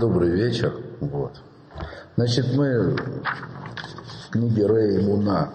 [0.00, 0.74] Добрый вечер.
[0.98, 1.40] Вот.
[2.16, 5.52] Значит, мы в книге Рэя Муна,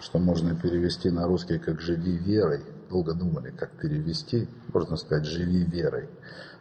[0.00, 5.62] что можно перевести на русский как «Живи верой», долго думали, как перевести, можно сказать «Живи
[5.64, 6.08] верой».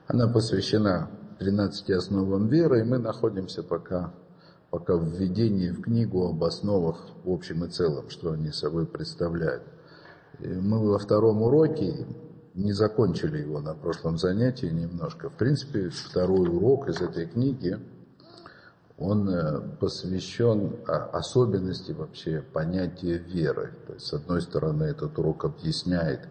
[0.08, 1.10] Она посвящена
[1.40, 4.14] 13 основам веры, и мы находимся пока,
[4.70, 9.64] пока в введении в книгу об основах в общем и целом, что они собой представляют.
[10.44, 12.06] Мы во втором уроке
[12.56, 15.30] не закончили его на прошлом занятии немножко.
[15.30, 17.78] В принципе, второй урок из этой книги,
[18.98, 23.74] он э, посвящен особенности вообще понятия веры.
[23.88, 26.28] То есть, с одной стороны, этот урок объясняет,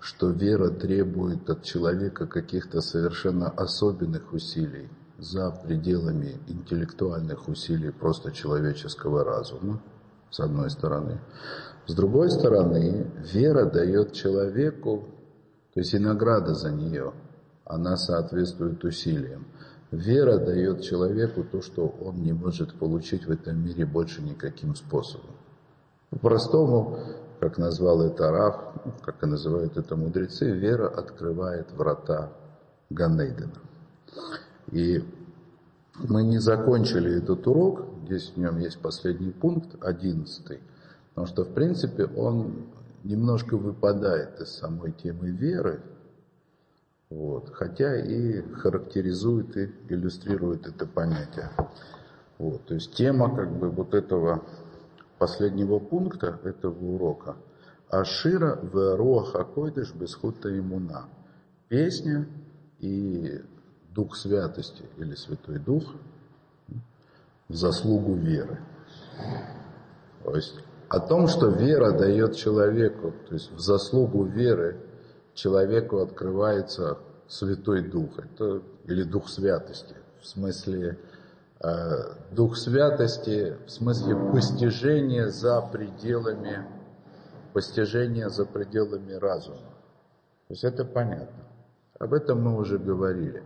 [0.00, 4.88] что вера требует от человека каких-то совершенно особенных усилий
[5.18, 9.80] за пределами интеллектуальных усилий просто человеческого разума,
[10.30, 11.20] с одной стороны.
[11.88, 15.08] С другой стороны, вера дает человеку
[15.78, 17.12] то есть и награда за нее,
[17.64, 19.46] она соответствует усилиям.
[19.92, 25.30] Вера дает человеку то, что он не может получить в этом мире больше никаким способом.
[26.10, 26.98] По-простому,
[27.38, 28.56] как назвал это Раф,
[29.02, 32.32] как и называют это мудрецы, вера открывает врата
[32.90, 33.60] Ганейдена.
[34.72, 35.04] И
[35.94, 40.58] мы не закончили этот урок, здесь в нем есть последний пункт, одиннадцатый,
[41.18, 42.68] потому что, в принципе, он
[43.02, 45.80] немножко выпадает из самой темы веры,
[47.10, 51.50] вот, хотя и характеризует и иллюстрирует это понятие.
[52.38, 54.44] Вот, то есть тема как бы вот этого
[55.18, 57.34] последнего пункта этого урока
[57.88, 61.06] Ашира в Руаха Койдыш Бесхута Имуна.
[61.68, 62.28] Песня
[62.78, 63.42] и
[63.92, 65.82] Дух Святости или Святой Дух
[67.48, 68.60] в заслугу веры.
[70.22, 74.80] То есть о том, что вера дает человеку, то есть в заслугу веры
[75.34, 80.98] человеку открывается Святой Дух, это, или Дух Святости, в смысле
[81.60, 81.68] э,
[82.30, 86.66] Дух Святости, в смысле постижения за пределами,
[87.52, 89.58] постижения за пределами разума.
[90.48, 91.44] То есть это понятно.
[91.98, 93.42] Об этом мы уже говорили.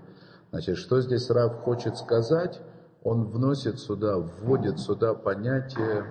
[0.53, 2.61] Значит, что здесь Рав хочет сказать?
[3.03, 6.07] Он вносит сюда, вводит сюда понятие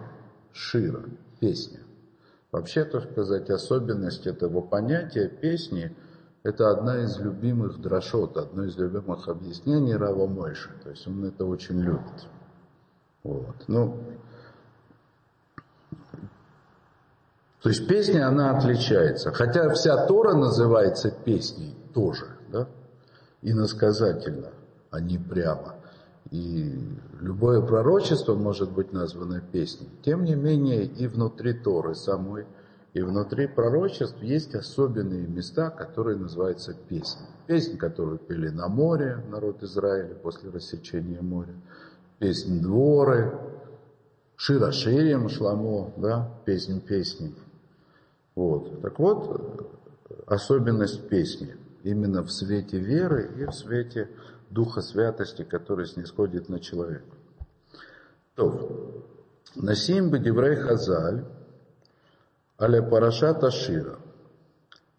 [0.54, 1.04] Шира,
[1.40, 1.80] песня.
[2.52, 5.96] Вообще, то сказать, особенность этого понятия песни–
[6.44, 10.70] это одна из любимых дрошот, одно из любимых объяснений Рава Мойши.
[10.84, 12.28] То есть он это очень любит.
[13.24, 13.56] Вот.
[13.68, 14.04] Ну,
[17.62, 19.32] то есть песня, она отличается.
[19.32, 22.68] Хотя вся Тора называется песней тоже, да,
[23.44, 24.50] иносказательно,
[24.90, 25.76] а не прямо.
[26.30, 26.80] И
[27.20, 29.90] любое пророчество может быть названо песней.
[30.04, 32.46] Тем не менее, и внутри Торы самой,
[32.94, 37.28] и внутри пророчеств есть особенные места, которые называются песней.
[37.48, 41.56] Песнь, которую пели на море народ Израиля после рассечения моря.
[42.20, 43.34] Песнь дворы,
[44.36, 47.36] Шира Ширим Шламо, да, песнь песней.
[48.36, 48.82] Вот.
[48.82, 49.70] Так вот,
[50.28, 54.10] особенность песни именно в свете веры и в свете
[54.51, 57.17] Духа Святости, который снисходит на человека.
[58.35, 59.05] То,
[59.55, 61.25] Насим Бедеврей Хазаль,
[62.61, 63.99] аля Парашат Ашира,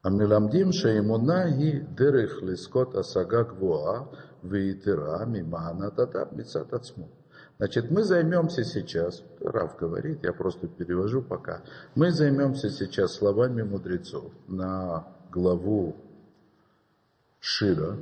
[0.03, 4.01] המלמדים שאמונה היא דרך לזכות השגה גבוהה
[4.44, 7.07] ויתרה ממענת אדם מצד עצמו.
[7.59, 11.63] Значит, мы займемся сейчас, Рав говорит, я просто перевожу пока,
[11.95, 15.95] мы займемся сейчас словами мудрецов на главу
[17.40, 17.97] Шира,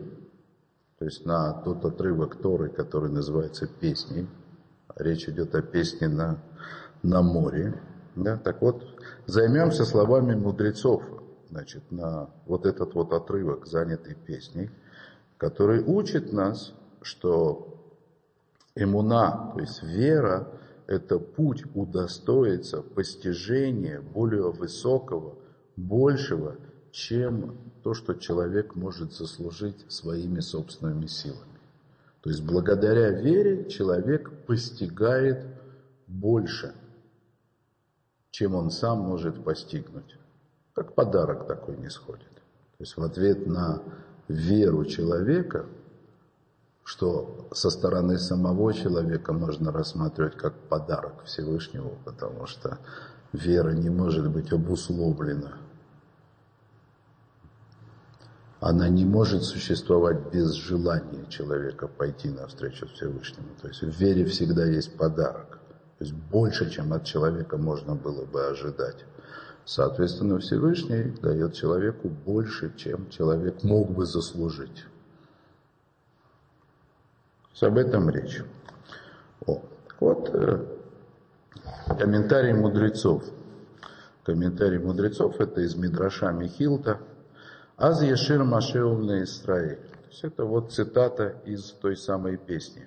[1.00, 4.28] то есть на тот отрывок Торы, который называется песней.
[4.96, 6.42] Речь идет о песне на,
[7.02, 7.80] на море.
[8.16, 8.36] Да?
[8.36, 8.84] Так вот,
[9.24, 11.02] займемся словами мудрецов,
[11.48, 14.70] значит, на вот этот вот отрывок, занятый песней,
[15.38, 17.82] который учит нас, что
[18.74, 20.48] имуна, то есть вера,
[20.86, 25.38] это путь удостоиться постижения более высокого,
[25.76, 26.56] большего,
[26.90, 31.59] чем то, что человек может заслужить своими собственными силами.
[32.22, 35.47] То есть благодаря вере человек постигает
[36.06, 36.74] больше,
[38.30, 40.16] чем он сам может постигнуть.
[40.74, 42.32] Как подарок такой не сходит.
[42.78, 43.82] То есть в ответ на
[44.28, 45.66] веру человека,
[46.84, 52.78] что со стороны самого человека можно рассматривать как подарок Всевышнего, потому что
[53.32, 55.56] вера не может быть обусловлена
[58.60, 63.48] она не может существовать без желания человека пойти навстречу Всевышнему.
[63.60, 65.59] То есть в вере всегда есть подарок.
[65.98, 69.04] То есть больше, чем от человека можно было бы ожидать.
[69.65, 74.84] Соответственно, Всевышний дает человеку больше, чем человек мог бы заслужить.
[77.60, 78.42] Об этом речь.
[79.47, 79.63] О,
[80.01, 80.65] вот э,
[81.98, 83.22] комментарий мудрецов.
[84.24, 87.01] Комментарий мудрецов это из Мидраша Михилта.
[87.82, 89.77] Аз Ешир Машеум на Исраиль.
[89.77, 92.86] То есть это вот цитата из той самой песни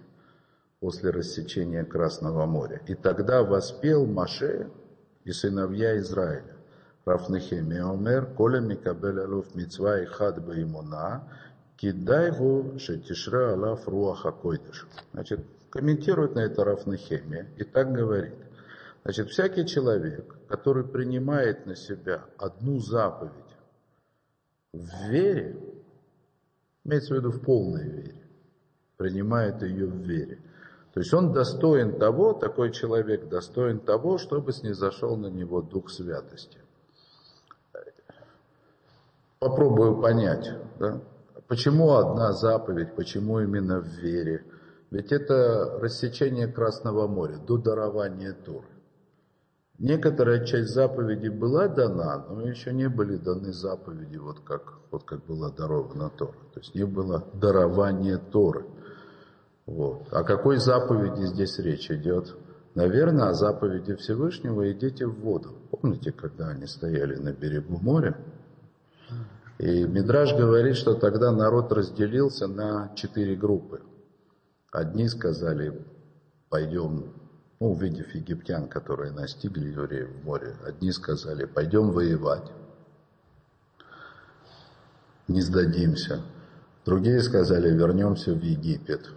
[0.80, 2.80] после рассечения Красного моря.
[2.86, 4.70] И тогда воспел Маше
[5.24, 6.56] и сыновья Израиля.
[7.06, 11.24] Рафнехеми Омер, Коля Микабель Алуф Мицва и Хад Баимуна,
[11.76, 14.88] Кидайву Шетишра Алаф Руаха Койдыш.
[15.12, 15.40] Значит,
[15.72, 18.36] комментирует на это Рафнехеми и так говорит.
[19.02, 23.43] Значит, всякий человек, который принимает на себя одну заповедь
[24.74, 25.58] в вере,
[26.84, 28.16] имеется в виду в полной вере,
[28.98, 30.40] принимает ее в вере,
[30.94, 36.60] то есть он достоин того, такой человек достоин того, чтобы снизошел на него Дух Святости
[39.44, 40.50] попробую понять,
[40.80, 41.02] да?
[41.48, 44.46] почему одна заповедь, почему именно в вере.
[44.90, 48.68] Ведь это рассечение Красного моря до дарования Торы.
[49.84, 55.26] Некоторая часть заповедей была дана, но еще не были даны заповеди, вот как, вот как
[55.26, 56.38] была дарована Тора.
[56.54, 58.66] То есть не было дарования Торы.
[59.66, 60.08] Вот.
[60.14, 62.34] О какой заповеди здесь речь идет?
[62.76, 65.50] Наверное, о заповеди Всевышнего «идите в воду».
[65.70, 68.18] Помните, когда они стояли на берегу моря?
[69.60, 73.82] И Мидраж говорит, что тогда народ разделился на четыре группы.
[74.72, 75.86] Одни сказали,
[76.50, 77.12] пойдем,
[77.64, 82.52] ну, увидев египтян, которые настигли евреев в море, одни сказали, пойдем воевать,
[85.30, 86.24] не сдадимся.
[86.86, 89.10] Другие сказали, вернемся в Египет.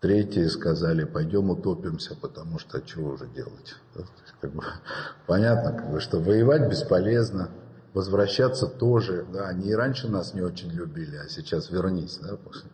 [0.00, 3.76] Третьи сказали, пойдем утопимся, потому что что уже делать.
[4.40, 4.64] Как бы,
[5.28, 7.50] понятно, как бы, что воевать бесполезно,
[7.94, 12.68] возвращаться тоже, да, они и раньше нас не очень любили, а сейчас вернись, да, после.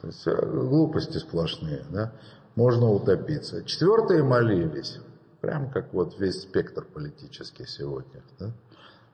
[0.00, 2.12] То есть э, глупости сплошные, да,
[2.54, 3.64] можно утопиться.
[3.64, 4.98] Четвертые молились,
[5.40, 8.52] прям как вот весь спектр политический сегодня, да.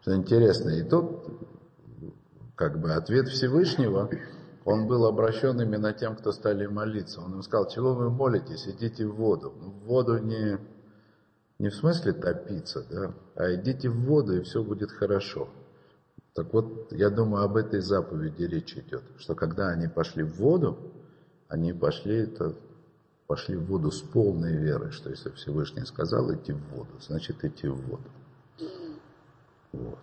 [0.02, 1.26] Что интересно, и тут
[2.54, 4.10] как бы ответ Всевышнего,
[4.64, 7.20] он был обращен именно тем, кто стали молиться.
[7.20, 9.52] Он им сказал, чего вы молитесь, идите в воду.
[9.60, 10.58] Ну, в воду не
[11.60, 15.50] не в смысле топиться, да, а идите в воду, и все будет хорошо.
[16.34, 20.78] Так вот, я думаю, об этой заповеди речь идет, что когда они пошли в воду,
[21.48, 22.54] они пошли, это,
[23.30, 27.68] пошли в воду с полной верой, что если Всевышний сказал идти в воду, значит идти
[27.68, 28.10] в воду.
[29.70, 30.00] Вот.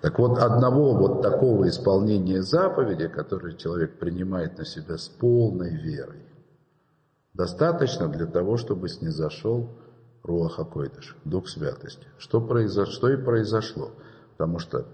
[0.00, 6.22] Так вот, одного вот такого исполнения заповеди, который человек принимает на себя с полной верой,
[7.34, 9.68] достаточно для того, чтобы снизошел
[10.22, 12.06] Руаха Койдыш, Дух Святости.
[12.18, 13.90] Что, произошло, что и произошло.
[14.36, 14.86] Потому что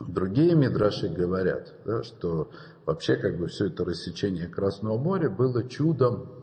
[0.00, 2.50] другие мидраши говорят, да, что
[2.84, 6.39] вообще как бы все это рассечение Красного моря было чудом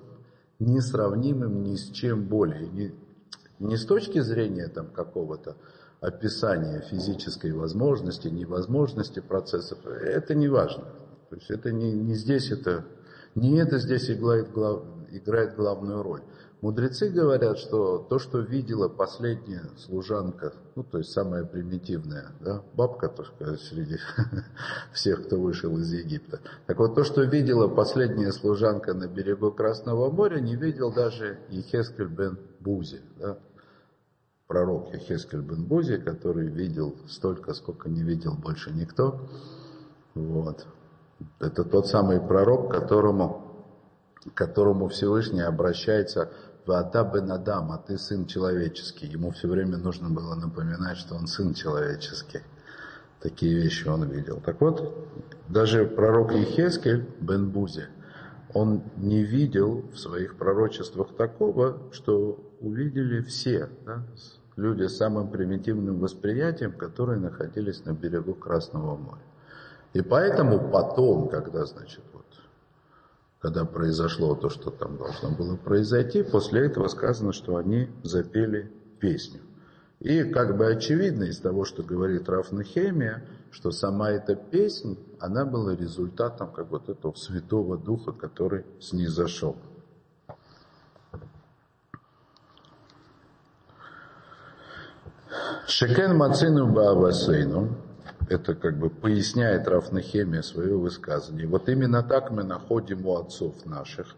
[0.59, 2.67] несравнимым ни с чем более.
[2.69, 2.93] Не,
[3.59, 5.55] не с точки зрения там какого-то
[6.01, 10.85] описания физической возможности, невозможности процессов, это не важно.
[11.29, 12.85] То есть это не, не здесь это,
[13.35, 16.21] не это здесь играет, глав, играет главную роль.
[16.61, 23.13] Мудрецы говорят, что то, что видела последняя служанка, ну, то есть самая примитивная, да, бабка,
[23.23, 23.97] сказать, среди
[24.91, 26.39] всех, кто вышел из Египта.
[26.65, 32.07] Так вот, то, что видела последняя служанка на берегу Красного моря, не видел даже Ехескель
[32.07, 33.37] бен Бузи, да,
[34.47, 39.19] пророк Ехескель бен Бузи, который видел столько, сколько не видел больше никто.
[40.15, 40.65] Вот.
[41.39, 43.47] Это тот самый пророк, которому
[44.33, 46.29] которому Всевышний обращается
[46.67, 49.07] Вата бен Адам, а ты сын человеческий.
[49.07, 52.41] Ему все время нужно было напоминать, что он сын человеческий.
[53.21, 54.41] Такие вещи он видел.
[54.45, 55.07] Так вот,
[55.47, 57.85] даже пророк Ехескель бен Бузи,
[58.53, 64.03] он не видел в своих пророчествах такого, что увидели все да,
[64.57, 69.21] люди с самым примитивным восприятием, которые находились на берегу Красного моря.
[69.93, 72.03] И поэтому потом, когда, значит,
[73.39, 79.41] когда произошло то, что там должно было произойти, после этого сказано, что они запели песню.
[79.99, 85.45] И как бы очевидно из того, что говорит Раф Нехемия, что сама эта песня, она
[85.45, 89.55] была результатом как вот этого Святого Духа, который снизошел.
[95.67, 97.75] Шекен Мацину Баабасейну,
[98.29, 101.47] это как бы поясняет Рафнахемия свое высказывание.
[101.47, 104.15] Вот именно так мы находим у отцов наших,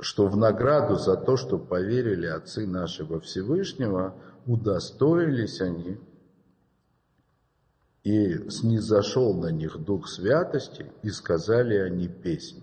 [0.00, 4.14] что в награду за то, что поверили отцы наши во Всевышнего,
[4.46, 5.98] удостоились они,
[8.04, 12.62] и снизошел на них Дух Святости, и сказали они песни.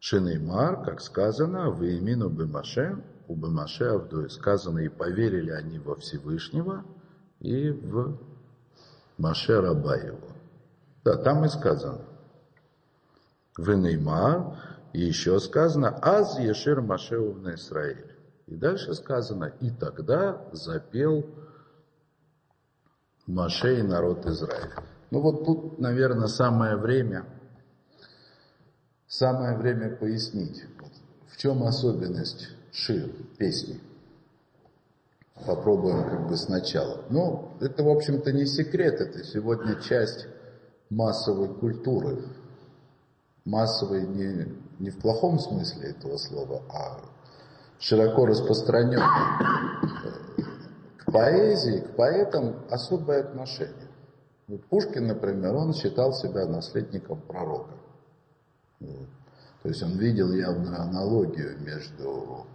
[0.00, 6.84] Шинеймар, как сказано, в имину Бемаше, у Бемаше Авдуи сказано, и поверили они во Всевышнего
[7.42, 8.18] и в
[9.18, 10.28] Маше раба его.
[11.04, 12.04] Да, там и сказано.
[13.56, 14.56] В Неймар,
[14.92, 18.16] и еще сказано, Аз Ешир Машеу на Израиль.
[18.46, 21.26] И дальше сказано, и тогда запел
[23.26, 24.84] Маше и народ Израиля.
[25.10, 27.26] Ну вот тут, наверное, самое время,
[29.08, 30.64] самое время пояснить,
[31.28, 33.80] в чем особенность шир, песни.
[35.46, 37.02] Попробуем как бы сначала.
[37.10, 40.26] Ну, это, в общем-то, не секрет, это сегодня часть
[40.88, 42.22] массовой культуры.
[43.44, 44.46] Массовой не,
[44.78, 47.00] не в плохом смысле этого слова, а
[47.80, 49.02] широко распространенной.
[50.98, 53.88] К поэзии, к поэтам особое отношение.
[54.68, 57.74] Пушкин, например, он считал себя наследником пророка.
[58.80, 59.08] Вот.
[59.62, 62.46] То есть он видел явную аналогию между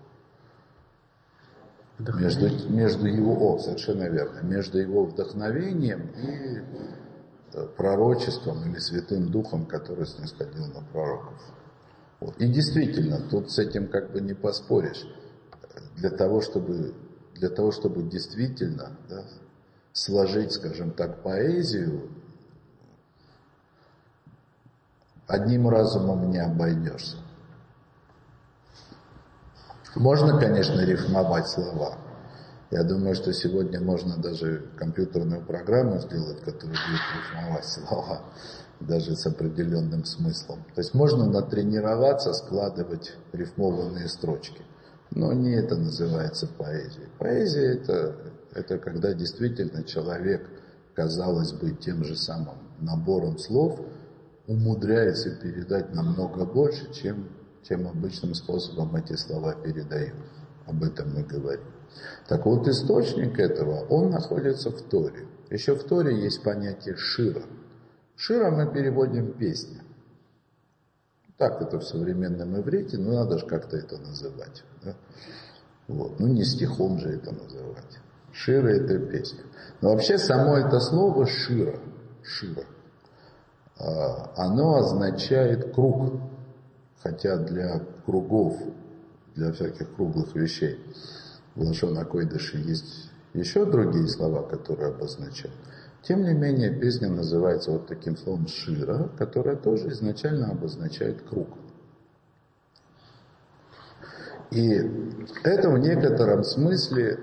[2.00, 6.62] между, между его, о, совершенно верно, между его вдохновением и
[7.54, 11.42] э, пророчеством или Святым Духом, который снисходил на пророков.
[12.20, 12.38] Вот.
[12.38, 15.08] И действительно, тут с этим как бы не поспоришь.
[15.96, 16.94] Для того, чтобы,
[17.36, 19.24] для того, чтобы действительно да,
[19.94, 22.10] сложить, скажем так, поэзию,
[25.28, 27.18] одним разумом не обойдешься.
[29.96, 31.98] Можно, конечно, рифмовать слова.
[32.70, 38.22] Я думаю, что сегодня можно даже компьютерную программу сделать, которая будет рифмовать слова,
[38.82, 40.66] даже с определенным смыслом.
[40.76, 44.62] То есть можно натренироваться, складывать рифмованные строчки.
[45.12, 47.08] Но не это называется поэзией.
[47.18, 48.16] Поэзия это,
[48.54, 50.46] это когда действительно человек,
[50.94, 53.80] казалось бы, тем же самым набором слов
[54.46, 57.30] умудряется передать намного больше, чем
[57.68, 60.16] чем обычным способом эти слова передают.
[60.66, 61.66] Об этом мы говорим.
[62.28, 65.28] Так вот, источник этого, он находится в Торе.
[65.50, 67.44] Еще в Торе есть понятие шира.
[68.16, 69.82] Шира мы переводим песня.
[71.38, 74.64] Так это в современном иврите, но надо же как-то это называть.
[74.84, 74.96] Да?
[75.88, 76.20] Вот.
[76.20, 78.00] Ну не стихом же это называть.
[78.34, 79.44] Шира это песня.
[79.82, 81.80] Но вообще само это слово шира,
[82.24, 82.66] шира,
[83.80, 86.20] а, оно означает круг
[87.04, 88.58] хотя для кругов,
[89.36, 90.80] для всяких круглых вещей
[91.56, 95.56] в Койдыше есть еще другие слова, которые обозначают.
[96.04, 101.50] Тем не менее, песня называется вот таким словом «шира», которое тоже изначально обозначает круг.
[104.52, 104.80] И
[105.44, 107.20] это в некотором смысле,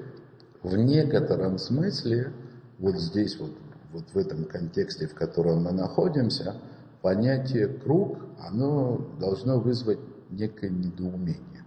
[0.62, 2.32] в некотором смысле,
[2.78, 3.52] вот здесь вот,
[3.92, 6.56] вот в этом контексте, в котором мы находимся–
[7.04, 9.98] понятие круг, оно должно вызвать
[10.30, 11.66] некое недоумение.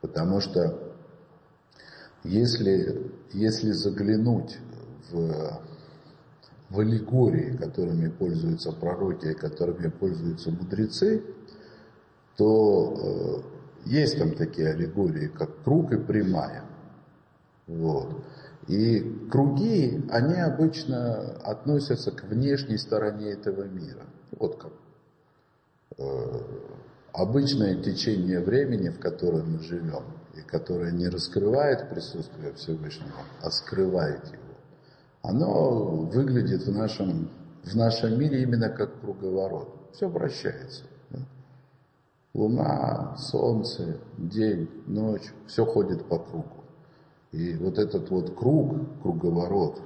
[0.00, 0.94] Потому что
[2.22, 4.56] если, если заглянуть
[5.10, 5.60] в,
[6.70, 11.24] в аллегории, которыми пользуются пророки которыми пользуются мудрецы,
[12.36, 13.42] то
[13.86, 16.62] э, есть там такие аллегории, как круг и прямая.
[17.66, 18.24] Вот.
[18.68, 19.00] И
[19.32, 24.04] круги, они обычно относятся к внешней стороне этого мира.
[24.38, 24.72] Вот как
[25.98, 26.40] э,
[27.12, 30.02] обычное течение времени, в котором мы живем,
[30.34, 34.40] и которое не раскрывает присутствие Всевышнего, а скрывает его,
[35.22, 37.30] оно выглядит в нашем,
[37.62, 39.68] в нашем мире именно как круговорот.
[39.92, 40.84] Все вращается.
[42.34, 46.64] Луна, солнце, день, ночь, все ходит по кругу.
[47.30, 49.80] И вот этот вот круг, круговорот,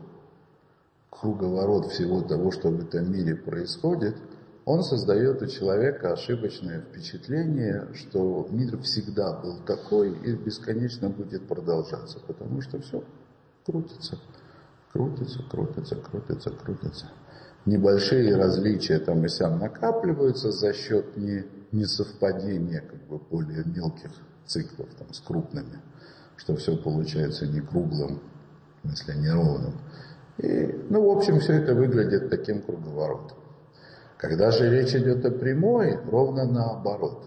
[1.10, 4.16] круговорот всего того, что в этом мире происходит–
[4.68, 12.20] он создает у человека ошибочное впечатление, что мир всегда был такой и бесконечно будет продолжаться,
[12.26, 13.02] потому что все
[13.64, 14.18] крутится,
[14.92, 17.10] крутится, крутится, крутится, крутится.
[17.64, 24.10] Небольшие различия там и сям накапливаются за счет не, несовпадения как бы более мелких
[24.44, 25.80] циклов там, с крупными,
[26.36, 28.20] что все получается не круглым,
[28.82, 29.80] в смысле неровным.
[30.36, 33.37] И, ну, в общем, все это выглядит таким круговоротом.
[34.18, 37.22] Когда же речь идет о прямой, ровно наоборот.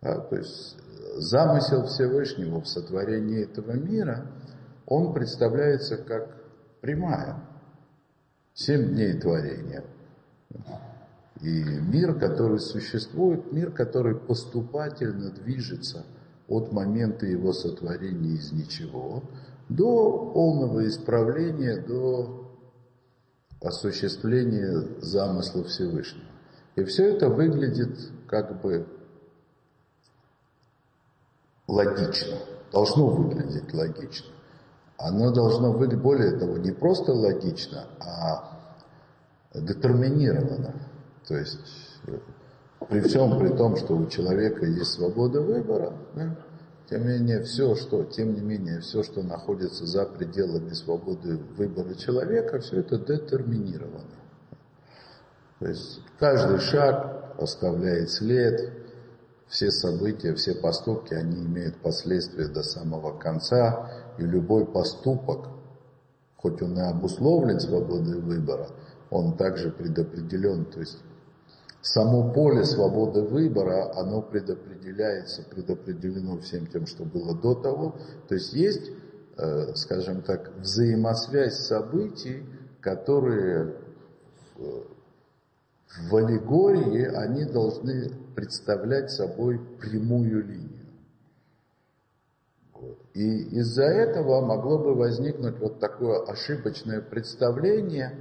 [0.00, 0.76] Да, то есть
[1.16, 4.26] замысел Всевышнего в сотворении этого мира,
[4.86, 6.34] он представляется как
[6.80, 7.36] прямая.
[8.54, 9.84] Семь дней творения.
[11.42, 16.04] И мир, который существует, мир, который поступательно движется
[16.48, 19.22] от момента его сотворения из ничего
[19.68, 22.50] до полного исправления, до
[23.60, 26.29] осуществления замысла Всевышнего.
[26.76, 28.86] И все это выглядит как бы
[31.66, 32.38] логично,
[32.72, 34.32] должно выглядеть логично.
[34.96, 38.58] Оно должно быть, более того, не просто логично, а
[39.54, 40.74] детерминировано.
[41.26, 41.58] То есть
[42.88, 46.36] при всем при том, что у человека есть свобода выбора, да,
[46.88, 51.94] тем не менее все, что, тем не менее все, что находится за пределами свободы выбора
[51.94, 54.18] человека, все это детерминировано.
[55.60, 58.72] То есть каждый шаг оставляет след,
[59.48, 65.48] все события, все поступки, они имеют последствия до самого конца, и любой поступок,
[66.36, 68.68] хоть он и обусловлен свободой выбора,
[69.10, 70.98] он также предопределен, то есть
[71.80, 77.96] само поле свободы выбора, оно предопределяется, предопределено всем тем, что было до того.
[78.28, 78.92] То есть есть,
[79.36, 82.44] э, скажем так, взаимосвязь событий,
[82.80, 83.74] которые
[85.98, 90.80] в аллегории, они должны представлять собой прямую линию.
[93.12, 98.14] И из-за этого могло бы возникнуть вот такое ошибочное представление,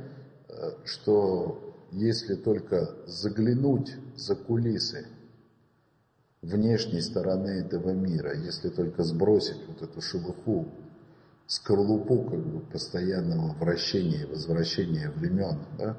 [0.48, 5.06] э, что если только заглянуть за кулисы
[6.42, 10.68] внешней стороны этого мира, если только сбросить вот эту шелуху,
[11.48, 15.98] скорлупу как бы постоянного вращения и возвращения времен, да,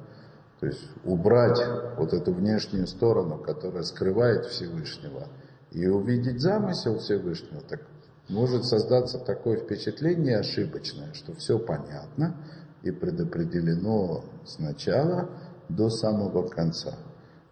[0.61, 1.59] то есть убрать
[1.97, 5.27] вот эту внешнюю сторону, которая скрывает Всевышнего,
[5.71, 7.81] и увидеть замысел Всевышнего, так
[8.29, 12.35] может создаться такое впечатление ошибочное, что все понятно
[12.83, 15.29] и предопределено сначала,
[15.67, 16.93] до самого конца.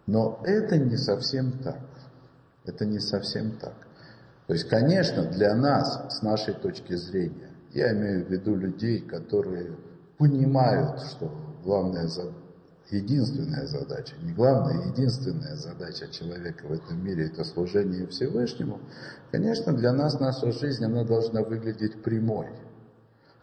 [0.06, 1.80] Но это не совсем так.
[2.64, 3.74] Это не совсем так.
[4.46, 9.76] То есть, конечно, для нас, с нашей точки зрения, я имею в виду людей, которые
[10.16, 11.32] понимают, что
[11.64, 12.06] главная
[12.92, 18.80] единственная задача, не главная, единственная задача человека в этом мире– это служение Всевышнему,
[19.30, 22.48] конечно, для нас наша жизнь, она должна выглядеть прямой.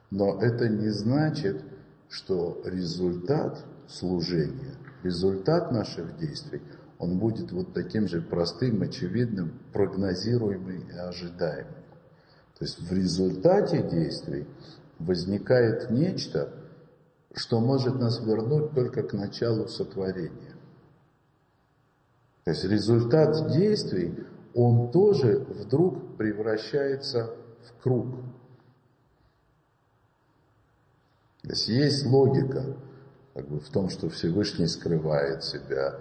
[0.10, 1.62] Но это не значит,
[2.10, 6.62] что результат служения, результат наших действий,
[7.00, 11.74] он будет вот таким же простым, очевидным, прогнозируемым и ожидаемым.
[12.58, 14.48] То есть в результате действий
[14.98, 16.50] возникает нечто,
[17.38, 20.56] что может нас вернуть только к началу сотворения.
[22.44, 28.08] То есть результат действий, он тоже вдруг превращается в круг.
[31.44, 32.76] То есть есть логика
[33.34, 35.96] как бы, в том, что Всевышний скрывает себя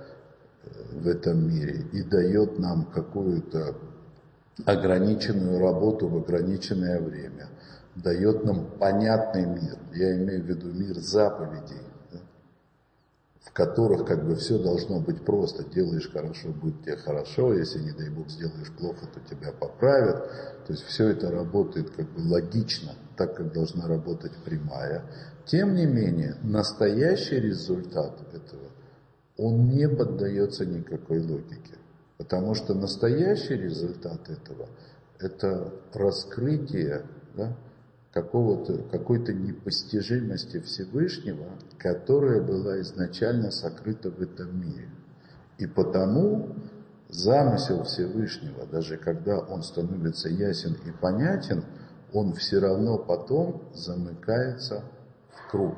[0.63, 3.77] э, в этом мире и дает нам какую-то
[4.65, 7.51] ограниченную работу в ограниченное время,
[7.97, 11.81] дает нам понятный мир, я имею в виду мир заповедей,
[12.13, 12.19] да,
[13.41, 17.93] в которых как бы все должно быть просто, делаешь хорошо, будет тебе хорошо, если не
[17.93, 20.29] дай Бог сделаешь плохо, то тебя поправят,
[20.67, 25.03] то есть все это работает как бы логично, так как должна работать прямая,
[25.47, 28.71] тем не менее, настоящий результат этого,
[29.39, 31.77] он не поддается никакой логике.
[32.19, 34.69] Потому что настоящий результат этого–
[35.19, 37.03] это раскрытие
[37.35, 37.55] да,
[38.17, 44.89] какого-то, какой-то непостижимости Всевышнего, которая была изначально сокрыта в этом мире.
[45.59, 46.57] И потому
[47.11, 51.63] замысел Всевышнего, даже когда он становится ясен и понятен,
[52.15, 54.83] он все равно потом замыкается
[55.51, 55.77] круг.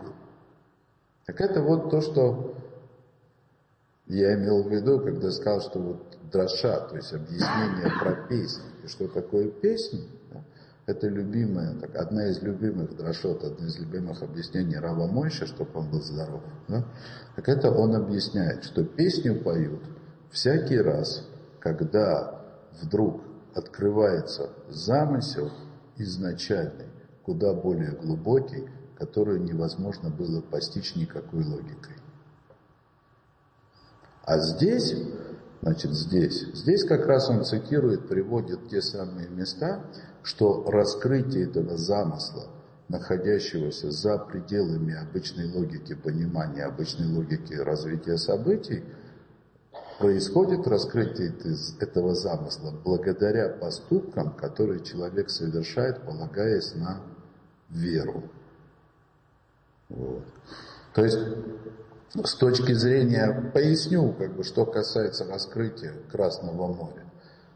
[1.27, 2.55] Так это вот то, что
[4.07, 8.63] я имел в виду, когда сказал, что вот дроша, то есть объяснение про песни.
[8.85, 10.03] И что такое песня?
[10.89, 15.91] Это любимая, так, одна из любимых дрошот, одна из любимых объяснений Рава Мойша, чтобы он
[15.91, 16.43] был здоров.
[16.67, 16.83] Да?
[17.37, 19.83] Так это он объясняет, что песню поют
[20.31, 21.29] всякий раз,
[21.61, 22.43] когда
[22.81, 23.21] вдруг
[23.55, 25.51] открывается замысел
[25.99, 26.87] изначальный,
[27.23, 31.97] куда более глубокий, которую невозможно было постичь никакой логикой.
[34.23, 34.95] А здесь,
[35.61, 39.85] значит, здесь, здесь как раз он цитирует, приводит те самые места,
[40.29, 42.49] что раскрытие этого замысла,
[42.91, 48.85] находящегося за пределами обычной логики понимания, обычной логики развития событий,
[49.99, 51.33] происходит раскрытие
[51.81, 57.01] этого замысла благодаря поступкам, которые человек совершает, полагаясь на
[57.71, 58.25] веру.
[59.89, 60.25] Вот.
[60.93, 61.19] То есть,
[62.13, 67.11] с точки зрения, поясню, как бы, что касается раскрытия Красного моря.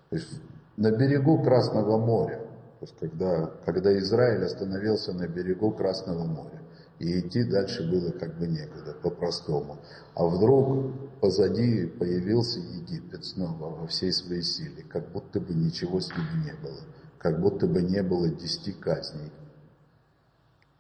[0.09, 0.41] То есть,
[0.79, 2.42] на берегу Красного моря
[2.83, 6.63] есть когда, когда Израиль остановился на берегу Красного моря,
[6.99, 9.79] и идти дальше было как бы некуда, по-простому.
[10.15, 16.09] А вдруг позади появился Египет снова во всей своей силе, как будто бы ничего с
[16.11, 16.81] ним не было,
[17.19, 19.33] как будто бы не было десяти казней.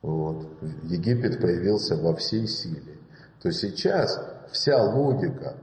[0.00, 0.48] Вот.
[0.84, 2.98] Египет появился во всей силе.
[3.40, 5.56] То сейчас вся логика,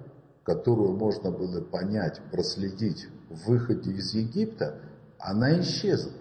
[0.43, 4.81] которую можно было понять, проследить в выходе из Египта,
[5.19, 6.18] она исчезла.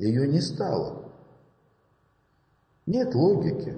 [0.00, 1.12] Ее не стало.
[2.86, 3.76] Нет логики.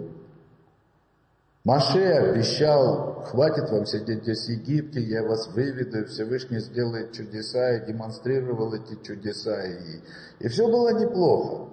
[1.64, 7.87] Маше обещал, хватит вам сидеть здесь в Египте, я вас выведу, Всевышний сделает чудеса, и
[7.87, 10.00] демонстрировал эти чудеса, и,
[10.38, 11.70] и все было неплохо.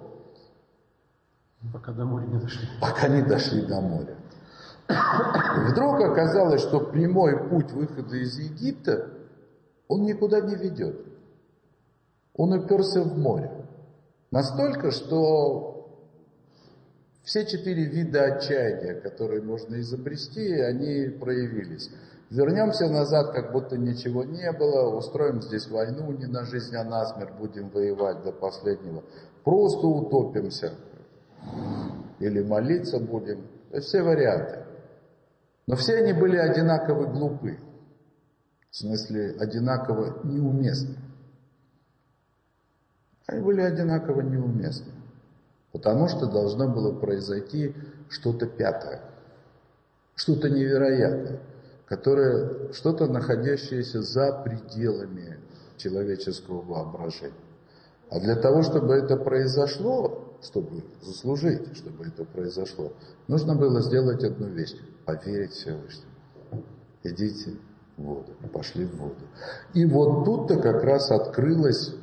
[1.72, 2.68] Пока до моря не дошли.
[2.80, 4.16] Пока не дошли до моря.
[5.68, 9.10] Вдруг оказалось, что прямой путь выхода из Египта,
[9.86, 10.96] он никуда не ведет.
[12.34, 13.60] Он уперся в море.
[14.30, 15.70] Настолько, что
[17.24, 21.90] все четыре вида отчаяния, которые можно изобрести, они проявились.
[22.30, 27.04] Вернемся назад, как будто ничего не было, устроим здесь войну не на жизнь, а на
[27.06, 29.02] смерть, будем воевать до последнего.
[29.42, 30.74] Просто утопимся.
[32.20, 33.42] Или молиться будем.
[33.70, 34.64] То есть все варианты.
[35.66, 37.58] Но все они были одинаково глупы.
[38.70, 40.96] В смысле, одинаково неуместны.
[43.30, 44.92] Они были одинаково неуместны.
[45.70, 47.76] Потому что должно было произойти
[48.08, 49.02] что-то пятое.
[50.16, 51.38] Что-то невероятное.
[51.86, 55.38] Которое, что-то находящееся за пределами
[55.76, 57.34] человеческого воображения.
[58.10, 62.92] А для того, чтобы это произошло, чтобы заслужить, чтобы это произошло,
[63.28, 64.74] нужно было сделать одну вещь.
[65.04, 66.10] Поверить Всевышнему.
[67.04, 67.52] Идите
[67.96, 68.32] в воду.
[68.52, 69.22] Пошли в воду.
[69.74, 71.94] И вот тут-то как раз открылось,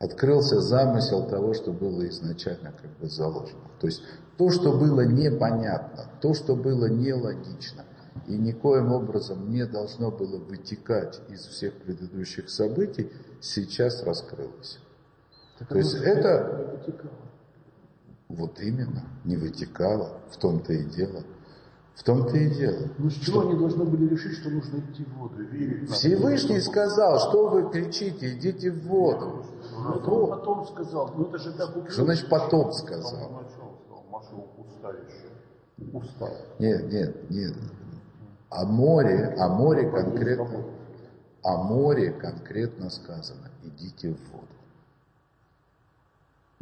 [0.00, 3.70] открылся замысел того, что было изначально как бы заложено.
[3.78, 4.02] То есть
[4.36, 7.84] то, что было непонятно, то, что было нелогично,
[8.26, 14.78] и никоим образом не должно было вытекать из всех предыдущих событий, сейчас раскрылось.
[15.58, 16.82] Так То есть это...
[18.28, 21.24] Вот именно, не вытекало, в том-то и дело.
[21.96, 22.88] В том-то и дело.
[22.96, 25.90] Ну с чего они должны были решить, что нужно идти в воду, верить?
[25.90, 29.44] Всевышний сказал, что вы кричите, идите в воду.
[29.82, 31.70] Ну, это он потом сказал, ну это же так.
[31.90, 33.30] Что значит потом сказал?
[34.10, 35.90] Машу пуста еще.
[35.92, 36.28] Пуста.
[36.58, 37.54] Нет, нет, нет.
[38.50, 40.64] О море, о море конкретно,
[41.42, 44.46] о море конкретно сказано, идите в воду.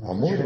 [0.00, 0.44] А море?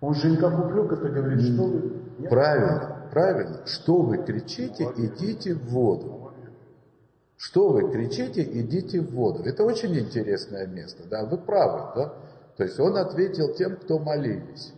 [0.00, 2.28] Он же как упрек это говорит, что вы...
[2.28, 3.66] Правильно, правильно.
[3.66, 6.17] Что вы кричите, идите в воду.
[7.38, 9.44] Что вы кричите, идите в воду.
[9.44, 12.14] Это очень интересное место, да, вы правы, да.
[12.56, 14.74] То есть он ответил тем, кто молились.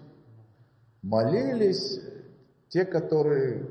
[1.03, 2.01] Молились
[2.69, 3.67] те, которые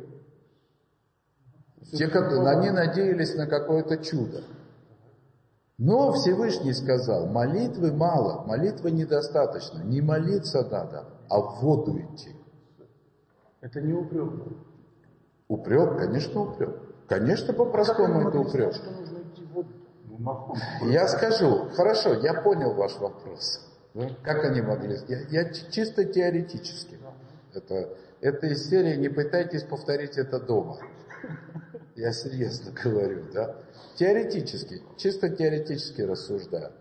[1.91, 4.43] те, которые, они надеялись на какое-то чудо.
[5.78, 9.84] Но Всевышний сказал, молитвы мало, молитвы недостаточно.
[9.84, 12.36] Не молиться надо, а в воду идти.
[13.62, 14.34] Это не упрек.
[15.47, 16.88] Упрек, конечно, упрек.
[17.10, 18.74] Конечно, по-простому это упрек.
[18.76, 19.69] Что нужно идти в воду?
[20.19, 23.65] Ну, я скажу, хорошо, я понял ваш вопрос.
[24.24, 25.00] Как они могли?
[25.08, 27.00] Я, я чисто теоретически.
[27.54, 30.78] Это, это из серии «Не пытайтесь повторить это дома».
[31.95, 33.56] Я серьезно говорю, да?
[33.95, 36.72] Теоретически, чисто теоретически рассуждаю.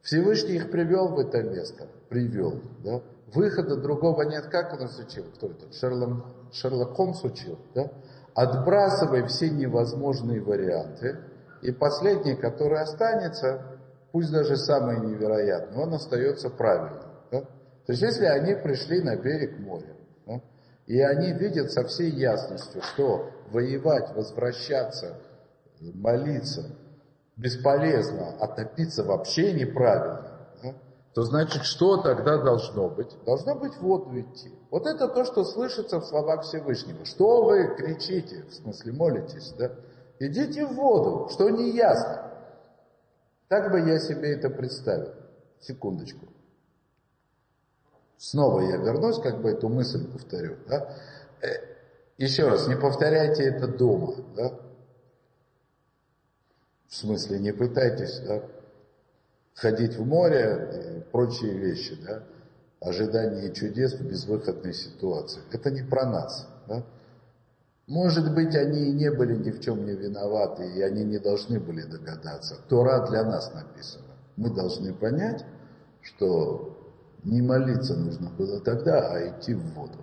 [0.00, 3.02] Всевышний их привел в это место, привел, да?
[3.34, 5.24] Выхода другого нет, как он учил?
[5.34, 5.72] Кто это?
[5.72, 7.90] Шерлок, Шерлок Холмс учил, да?
[8.34, 11.18] Отбрасывай все невозможные варианты,
[11.60, 13.62] и последний, который останется,
[14.10, 17.02] пусть даже самый невероятный, он остается правильным.
[17.30, 17.40] Да?
[17.40, 19.94] То есть если они пришли на берег моря,
[20.26, 20.40] да,
[20.86, 25.18] и они видят со всей ясностью, что воевать, возвращаться,
[25.80, 26.64] молиться
[27.36, 30.31] бесполезно, а топиться вообще неправильно?
[31.14, 33.14] То значит, что тогда должно быть?
[33.26, 34.50] Должно быть в воду идти.
[34.70, 37.04] Вот это то, что слышится в словах Всевышнего.
[37.04, 39.72] Что вы кричите, в смысле молитесь, да?
[40.18, 42.30] Идите в воду, что не ясно.
[43.48, 45.12] Так бы я себе это представил.
[45.60, 46.26] Секундочку.
[48.16, 50.56] Снова я вернусь, как бы эту мысль повторю.
[50.66, 50.96] Да?
[51.42, 51.48] Э,
[52.16, 54.14] еще раз, не повторяйте это дома.
[54.34, 54.52] Да?
[56.88, 58.42] В смысле, не пытайтесь да,
[59.54, 61.96] ходить в море и прочие вещи.
[62.06, 62.22] Да?
[62.80, 65.40] Ожидание чудес в безвыходной ситуации.
[65.52, 66.48] Это не про нас.
[66.68, 66.82] Да?
[67.86, 71.60] Может быть, они и не были ни в чем не виноваты, и они не должны
[71.60, 72.56] были догадаться.
[72.68, 74.14] Тора для нас написана.
[74.36, 75.44] Мы должны понять,
[76.00, 76.78] что
[77.24, 79.98] не молиться нужно было тогда, а идти в воду.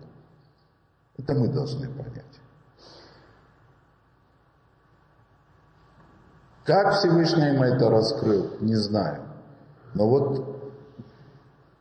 [1.17, 2.25] Это мы должны понять.
[6.63, 9.28] Как Всевышний им это раскрыл, не знаю.
[9.93, 10.59] Но вот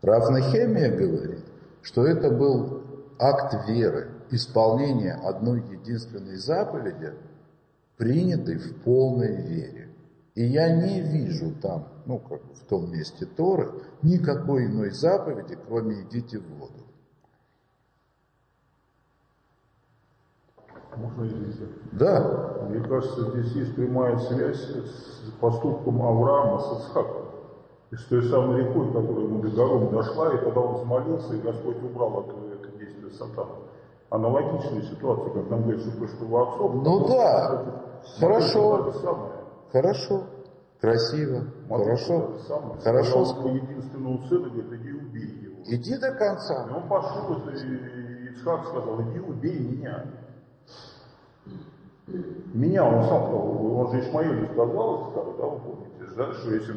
[0.02, 1.44] Равнахемия говорит,
[1.82, 2.82] что это был
[3.18, 7.14] акт веры, исполнение одной единственной заповеди,
[7.96, 9.88] принятой в полной вере.
[10.34, 16.02] И я не вижу там, ну как в том месте Торы, никакой иной заповеди, кроме
[16.02, 16.74] идите в воду.
[20.96, 21.68] Можно извините?
[21.92, 22.66] Да.
[22.68, 27.27] Мне кажется, здесь есть прямая связь с поступком Авраама с Исхаком.
[27.90, 31.40] И с той самой рекой, которая ему до гором дошла, и когда он взмолился, и
[31.40, 33.56] Господь убрал от это действие сатана.
[34.10, 36.74] Аналогичная ситуация, как нам говорят, что пришло отцов.
[36.74, 37.64] Ну да,
[38.18, 38.92] хорошо.
[38.92, 39.32] Самое.
[39.72, 40.22] Хорошо.
[40.80, 41.42] Красиво.
[41.68, 42.38] Хорошо.
[42.46, 42.80] Самое.
[42.80, 43.24] Хорошо.
[43.24, 45.56] Сказал единственному сыну, говорит, иди убей его.
[45.66, 46.68] Иди до И конца.
[46.74, 50.04] он пошел, и Ицхак сказал, иди убей меня.
[52.54, 55.87] Меня он сам сказал, он же Ишмаилю сказал, Ицхаку, да, вы помните, же,
[56.18, 56.72] да, что если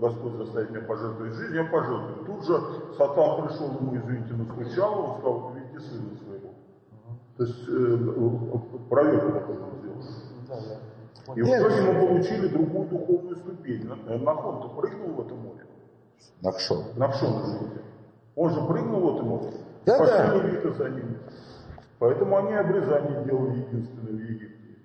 [0.00, 2.26] Господь заставит меня пожертвовать жизнью, я пожертвую.
[2.26, 2.60] Тут же
[2.98, 6.50] Сатан пришел ему, извините, настучал, он сказал, приведи сына своего.
[7.38, 10.76] То есть э, проверку такой он сделал.
[11.36, 13.86] И в итоге мы получили другую духовную ступень.
[13.86, 15.66] Нахон-то прыгнул в это море.
[16.42, 16.84] Нахшон.
[16.96, 17.82] Навшон же
[18.34, 19.50] Он же прыгнул в это море.
[19.86, 20.04] Да-да.
[20.04, 21.16] Пошли левиты за ним.
[21.98, 24.76] Поэтому они обрезание делали единственное в Египте.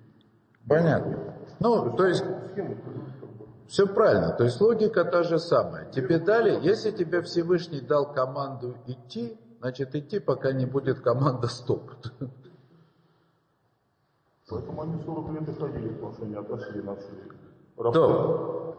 [0.66, 1.18] Понятно.
[1.60, 2.24] Ну, то есть.
[3.72, 5.86] Все правильно, то есть логика та же самая.
[5.86, 11.90] Тебе дали, если тебе Всевышний дал команду идти, значит идти, пока не будет команда стоп.
[14.50, 16.96] Поэтому они 40 лет и ходили, потому что они отошли на
[17.92, 18.76] То,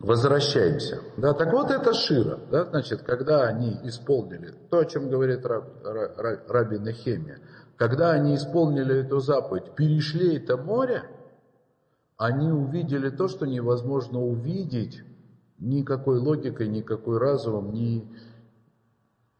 [0.00, 1.00] возвращаемся.
[1.16, 5.64] Да, так вот это Шира, да, значит, когда они исполнили, то, о чем говорит Раб,
[5.84, 7.38] Ра- Ра- Раби Нехемия,
[7.76, 11.04] когда они исполнили эту заповедь, перешли это море,
[12.18, 15.02] они увидели то, что невозможно увидеть
[15.58, 18.06] никакой логикой, никакой разумом, ни,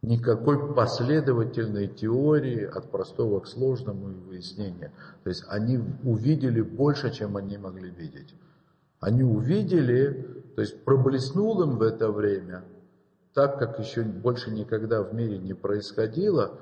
[0.01, 4.93] никакой последовательной теории от простого к сложному и выяснения.
[5.25, 8.33] То есть они увидели больше, чем они могли видеть.
[9.01, 12.65] Они увидели, то есть проблеснул им в это время,
[13.35, 16.53] так как еще больше никогда в мире не происходило,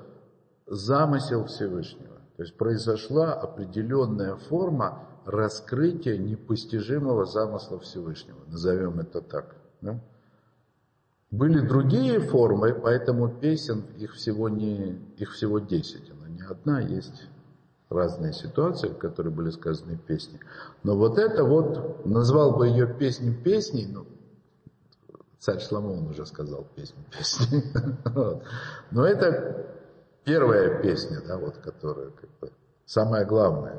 [0.65, 2.17] замысел Всевышнего.
[2.37, 8.37] То есть произошла определенная форма раскрытия непостижимого замысла Всевышнего.
[8.47, 9.55] Назовем это так.
[9.81, 9.99] да?
[11.29, 17.27] Были другие формы, поэтому песен их всего, не, их всего 10, она не одна, есть
[17.89, 20.39] разные ситуации, в которые были сказаны песни.
[20.83, 24.05] Но вот это вот, назвал бы ее песню песней, ну,
[25.39, 27.63] царь Шламон уже сказал песню песней.
[28.91, 29.65] Но это
[30.23, 32.51] первая песня, да, вот, которая как бы
[32.85, 33.75] самая главная.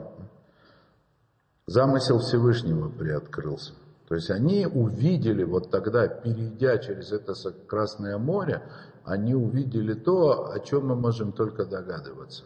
[1.68, 3.74] Замысел Всевышнего приоткрылся.
[4.08, 7.34] То есть они увидели вот тогда, перейдя через это
[7.66, 8.62] Красное море,
[9.04, 12.44] они увидели то, о чем мы можем только догадываться.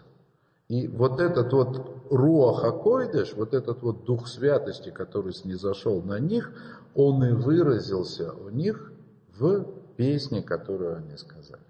[0.67, 6.53] И вот этот вот Руах Акойдыш, вот этот вот Дух Святости, который снизошел на них,
[6.97, 8.91] он и выразился у них
[9.39, 9.63] в
[9.97, 11.63] песне, которую они сказали.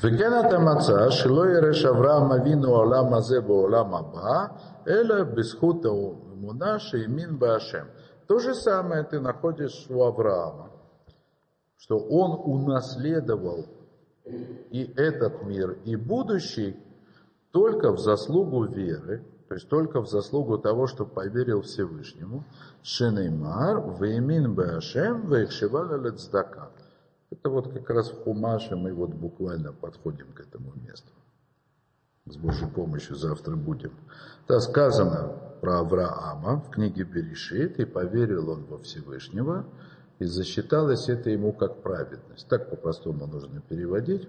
[0.00, 4.46] וכן אתה מצא שלא ירש אברהם אבינו העולם הזה בעולם הבא,
[4.88, 7.84] אלא בזכות האמונה שהאמין בהשם.
[8.26, 10.70] То же самое ты находишь у Авраама,
[11.78, 13.66] что он унаследовал
[14.70, 16.76] и этот мир, и будущий
[17.52, 22.42] только в заслугу веры, то есть только в заслугу того, что поверил Всевышнему.
[22.82, 26.70] Шинеймар, веймин беашем, вейхшиваля лецдака.
[27.31, 31.11] Это вот как раз в Хумаше мы вот буквально подходим к этому месту.
[32.25, 33.93] С Божьей помощью завтра будем.
[34.47, 39.65] Да, сказано про Авраама в книге Берешит, и поверил он во Всевышнего,
[40.19, 42.47] и засчиталось это ему как праведность.
[42.47, 44.27] Так по-простому нужно переводить.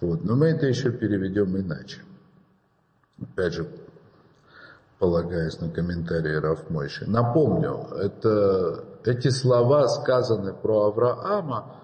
[0.00, 0.24] Вот.
[0.24, 2.02] Но мы это еще переведем иначе.
[3.22, 3.66] Опять же,
[4.98, 7.08] полагаясь на комментарии Рафмойши.
[7.10, 11.74] Напомню, это, эти слова сказаны про Авраама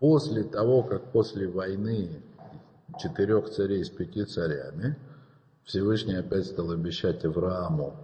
[0.00, 2.22] после того, как после войны
[2.98, 4.96] четырех царей с пяти царями
[5.64, 7.94] Всевышний опять стал обещать Аврааму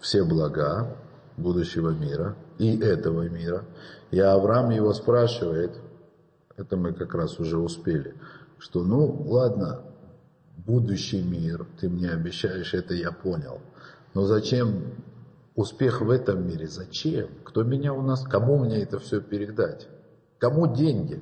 [0.00, 0.96] все блага
[1.36, 3.64] будущего мира и этого мира.
[4.10, 5.72] И Авраам его спрашивает,
[6.56, 8.14] это мы как раз уже успели,
[8.58, 9.82] что ну ладно,
[10.56, 13.60] будущий мир, ты мне обещаешь, это я понял.
[14.14, 14.82] Но зачем
[15.58, 16.68] успех в этом мире?
[16.68, 17.28] Зачем?
[17.44, 19.88] Кто меня у нас, кому мне это все передать?
[20.38, 21.20] Кому деньги?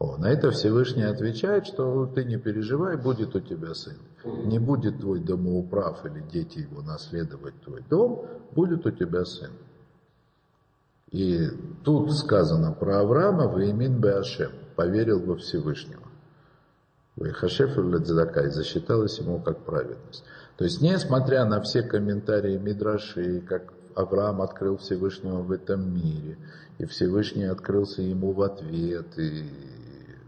[0.00, 3.96] О, на это Всевышний отвечает, что ты не переживай, будет у тебя сын.
[4.24, 9.52] Не будет твой домоуправ или дети его наследовать твой дом, будет у тебя сын.
[11.12, 11.46] И
[11.84, 16.02] тут сказано про Авраама, Ваимин Беашем, поверил во Всевышнего.
[17.14, 20.24] Вайхашеф и засчиталось ему как праведность.
[20.56, 26.38] То есть, несмотря на все комментарии Мидраши, как Авраам открыл Всевышнего в этом мире,
[26.78, 29.48] и Всевышний открылся ему в ответ, и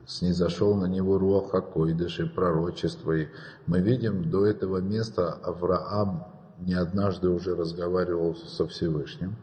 [0.06, 3.12] снизошел на него Руаха Койдыш и пророчество.
[3.12, 3.28] И
[3.66, 6.26] мы видим, до этого места Авраам
[6.58, 9.36] не однажды уже разговаривал со Всевышним.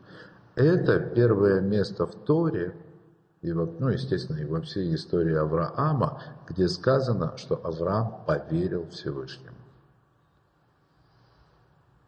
[0.55, 2.75] Это первое место в Торе,
[3.41, 9.52] и, ну, естественно, и во всей истории Авраама, где сказано, что Авраам поверил Всевышнему.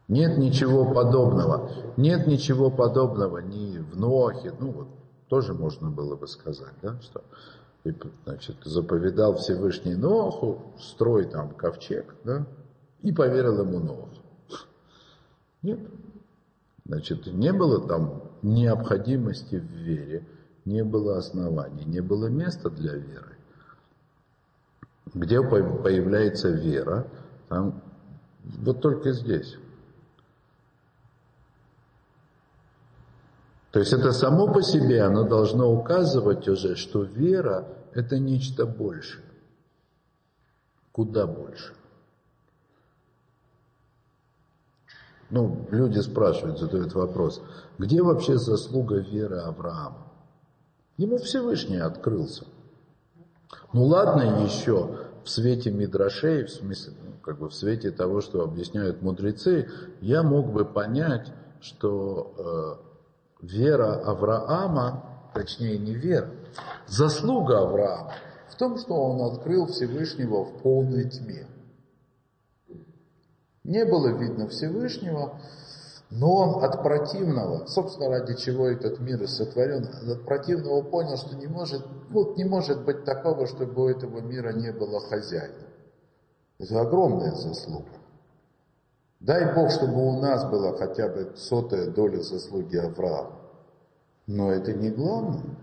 [0.08, 1.72] Нет ничего подобного.
[1.98, 4.88] Нет ничего подобного ни в Нохе, ну вот,
[5.30, 7.24] тоже можно было бы сказать, да, что
[8.26, 12.46] значит, заповедал Всевышний Ноху, строй там ковчег, да,
[13.02, 14.10] и поверил ему Нох.
[15.62, 15.80] Нет.
[16.86, 20.28] Значит, не было там необходимости в вере,
[20.66, 23.38] не было оснований, не было места для веры.
[25.14, 27.08] Где появляется вера,
[27.50, 27.82] там,
[28.44, 29.58] вот только здесь.
[33.76, 39.26] То есть это само по себе, оно должно указывать уже, что вера– это нечто большее.
[40.94, 41.74] Куда больше.
[45.30, 47.42] Ну, люди спрашивают, задают вопрос,
[47.78, 50.08] где вообще заслуга веры Авраама?
[50.96, 52.46] Ему Всевышний открылся.
[53.74, 58.42] Ну ладно еще в свете Мидрашей, в смысле, ну, как бы в свете того, что
[58.42, 62.95] объясняют мудрецы, я мог бы понять, что э,
[63.42, 66.30] вера Авраама, точнее не вера,
[66.88, 68.14] заслуга Авраама
[68.50, 71.48] в том, что он открыл Всевышнего в полной тьме.
[73.64, 75.40] Не было видно Всевышнего,
[76.12, 81.36] но он от противного, собственно, ради чего этот мир и сотворен, от противного понял, что
[81.36, 85.68] не может, вот не может быть такого, чтобы у этого мира не было хозяина.
[86.60, 87.90] Это огромная заслуга.
[89.26, 93.40] Дай Бог, чтобы у нас была хотя бы сотая доля заслуги Авраама.
[94.28, 95.58] Но это не главное.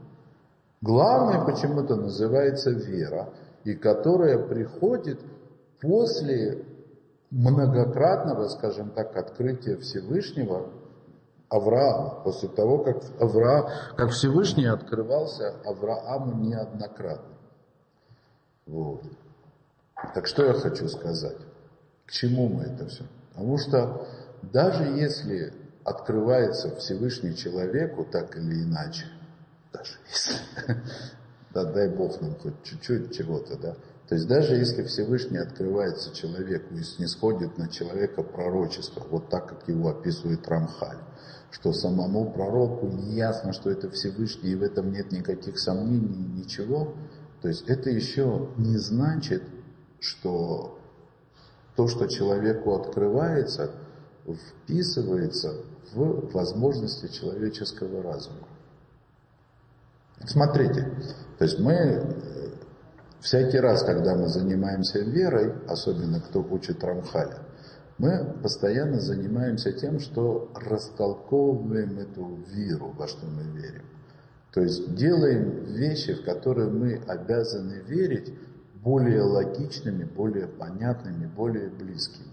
[0.81, 3.29] Главное почему-то называется вера,
[3.63, 5.21] и которая приходит
[5.81, 6.65] после
[7.31, 10.69] многократного, скажем так, открытия Всевышнего
[11.49, 17.37] Авраама, после того, как, Авраам, как Всевышний открывался Аврааму неоднократно.
[18.67, 19.03] Вот.
[20.15, 21.39] Так что я хочу сказать?
[22.07, 23.05] К чему мы это все?
[23.33, 24.07] Потому что
[24.43, 25.53] даже если
[25.85, 29.07] открывается Всевышний человеку так или иначе,
[29.73, 30.35] даже если,
[31.55, 33.77] да дай Бог нам хоть чуть-чуть чего-то, да,
[34.09, 39.69] то есть даже если Всевышний открывается человеку и снисходит на человека пророчество, вот так, как
[39.69, 40.99] его описывает Рамхаль,
[41.51, 46.95] что самому пророку не ясно, что это Всевышний, и в этом нет никаких сомнений, ничего,
[47.41, 49.43] то есть это еще не значит,
[49.99, 50.79] что
[51.77, 53.71] то, что человеку открывается,
[54.27, 58.49] вписывается в возможности человеческого разума.
[60.25, 60.83] Смотрите,
[61.39, 62.43] то есть мы
[63.23, 67.39] Всякий раз, когда мы занимаемся верой, особенно кто учит Рамхаля,
[67.97, 73.85] мы постоянно занимаемся тем, что растолковываем эту веру, во что мы верим.
[74.53, 78.35] То есть делаем вещи, в которые мы обязаны верить,
[78.83, 82.27] более логичными, более понятными, более близкими.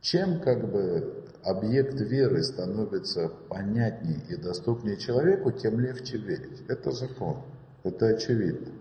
[0.00, 6.62] Чем как бы объект веры становится понятнее и доступнее человеку, тем легче верить.
[6.68, 7.38] Это закон,
[7.82, 8.72] это очевидно.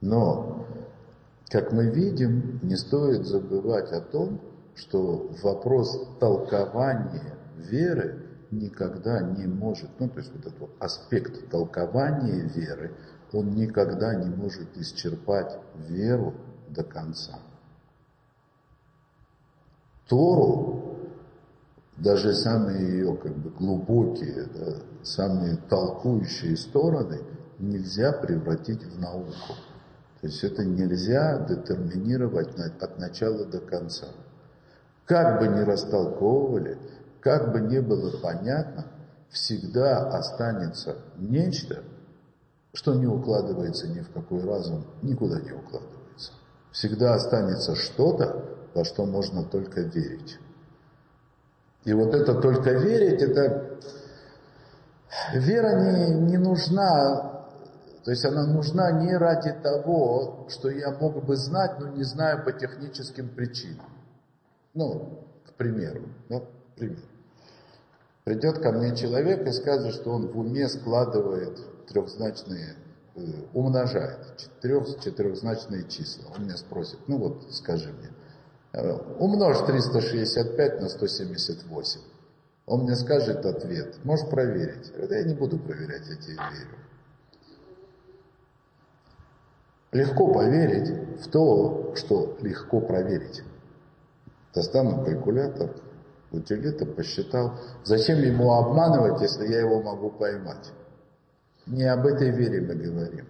[0.00, 0.66] Но,
[1.48, 4.40] как мы видим, не стоит забывать о том,
[4.74, 12.42] что вопрос толкования веры никогда не может, ну то есть вот этот вот аспект толкования
[12.54, 12.92] веры,
[13.32, 15.58] он никогда не может исчерпать
[15.88, 16.34] веру
[16.68, 17.38] до конца.
[20.08, 20.96] Тору,
[21.96, 27.20] даже самые ее как бы глубокие, да, самые толкующие стороны
[27.58, 29.54] нельзя превратить в науку.
[30.20, 34.08] То есть это нельзя детерминировать от начала до конца.
[35.06, 36.78] Как бы ни растолковывали,
[37.20, 38.86] как бы ни было понятно,
[39.30, 41.82] всегда останется нечто,
[42.72, 46.32] что не укладывается ни в какой разум, никуда не укладывается.
[46.70, 48.44] Всегда останется что-то,
[48.74, 50.38] во что можно только верить.
[51.84, 53.78] И вот это только верить, это
[55.34, 57.46] вера не, не нужна,
[58.04, 62.44] то есть она нужна не ради того, что я мог бы знать, но не знаю
[62.44, 63.86] по техническим причинам.
[64.74, 66.42] Ну, к примеру, да,
[66.76, 66.98] пример.
[68.24, 71.58] Придет ко мне человек и скажет, что он в уме складывает
[71.90, 72.76] трехзначные,
[73.16, 73.20] э,
[73.52, 76.30] умножает четырех, четырехзначные числа.
[76.36, 78.10] Он меня спросит, ну вот скажи мне,
[78.72, 82.00] э, умножь 365 на 178.
[82.66, 84.90] Он мне скажет ответ, можешь проверить.
[84.96, 86.78] Это я не буду проверять, я тебе верю.
[89.92, 93.42] Легко поверить в то, что легко проверить.
[94.54, 95.74] Достану калькулятор,
[96.30, 97.58] утилита посчитал.
[97.82, 100.70] Зачем ему обманывать, если я его могу поймать?
[101.70, 103.28] Не об этой вере мы говорим.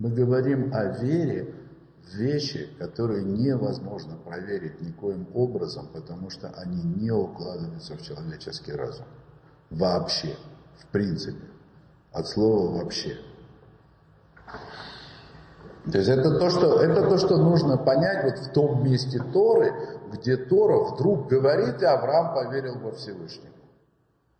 [0.00, 1.54] Мы говорим о вере
[2.04, 9.06] в вещи, которые невозможно проверить никоим образом, потому что они не укладываются в человеческий разум.
[9.70, 10.34] Вообще,
[10.80, 11.46] в принципе.
[12.12, 13.16] От слова «вообще».
[15.92, 19.72] То есть это то, что, это то, что нужно понять вот в том месте Торы,
[20.12, 23.54] где Тора вдруг говорит, и Авраам поверил во Всевышнего.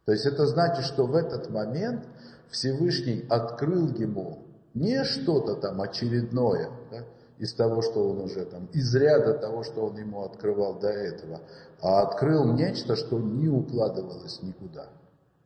[0.06, 2.04] То есть это значит, что в этот момент
[2.50, 4.38] Всевышний открыл ему
[4.74, 7.04] не что-то там очередное, да,
[7.38, 11.40] из того, что он уже там, из ряда того, что он ему открывал до этого,
[11.80, 14.86] а открыл нечто, что не укладывалось никуда,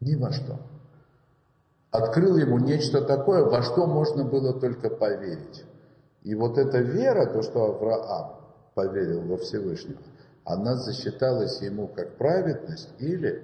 [0.00, 0.58] ни во что.
[1.90, 5.64] Открыл ему нечто такое, во что можно было только поверить.
[6.22, 8.36] И вот эта вера, то, что Авраам
[8.74, 10.00] поверил во Всевышнего,
[10.44, 13.42] она засчиталась ему как праведность или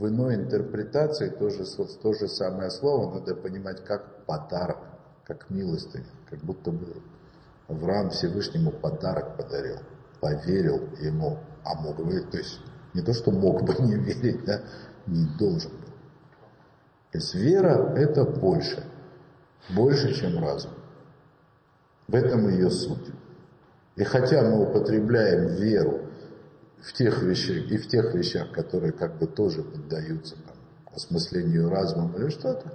[0.00, 1.64] в иной интерпретации тоже,
[2.02, 4.78] то же самое слово надо понимать как подарок,
[5.26, 7.02] как милостыня, как будто бы
[7.68, 9.76] Авраам Всевышнему подарок подарил,
[10.22, 12.60] поверил ему, а мог бы, то есть
[12.94, 14.62] не то, что мог бы не верить, да,
[15.06, 15.92] не должен был.
[17.12, 18.82] То есть вера это больше,
[19.68, 20.72] больше, чем разум.
[22.08, 23.12] В этом ее суть.
[23.96, 26.09] И хотя мы употребляем веру
[26.82, 30.56] в тех вещах, и в тех вещах, которые как бы тоже поддаются там,
[30.94, 32.72] осмыслению разума или что-то,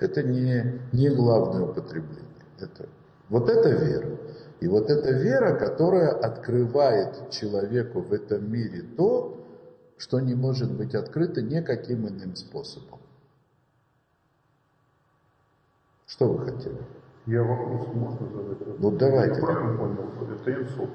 [0.00, 2.22] это не, не главное употребление.
[2.58, 2.88] Это,
[3.28, 4.18] вот это вера.
[4.60, 9.38] И вот эта вера, которая открывает человеку в этом мире то,
[9.98, 13.00] что не может быть открыто никаким иным способом.
[16.06, 16.78] Что вы хотели?
[17.26, 18.78] Я вопрос можно задать?
[18.78, 19.40] Ну давайте.
[19.40, 20.90] Я правильно понял, это Юсуф?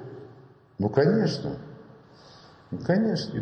[0.78, 1.58] Ну конечно.
[2.86, 3.42] Конечно.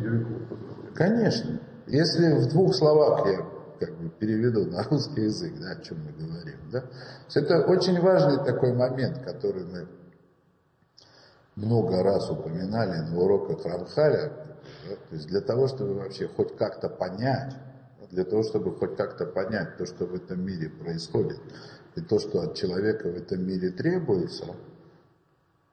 [0.93, 1.59] Конечно.
[1.87, 3.45] Если в двух словах я
[3.79, 6.83] как бы переведу на русский язык, да, о чем мы говорим, да,
[7.33, 9.87] это очень важный такой момент, который мы
[11.55, 14.31] много раз упоминали на уроках Рамхаля,
[14.87, 17.53] да, то есть для того, чтобы вообще хоть как-то понять,
[18.11, 21.39] для того, чтобы хоть как-то понять то, что в этом мире происходит,
[21.95, 24.45] и то, что от человека в этом мире требуется,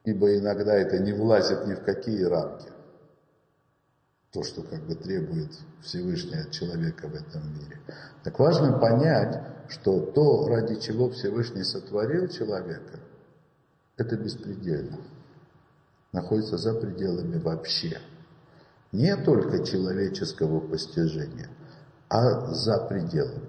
[0.05, 2.69] ибо иногда это не влазит ни в какие рамки,
[4.33, 5.51] то, что как бы требует
[5.83, 7.79] Всевышний от человека в этом мире.
[8.25, 12.99] Так важно понять, что то, ради чего Всевышний сотворил человека,
[13.97, 14.99] это беспредельно.
[16.13, 18.01] Находится за пределами вообще.
[18.91, 21.49] Не только человеческого постижения,
[22.09, 23.49] а за пределами.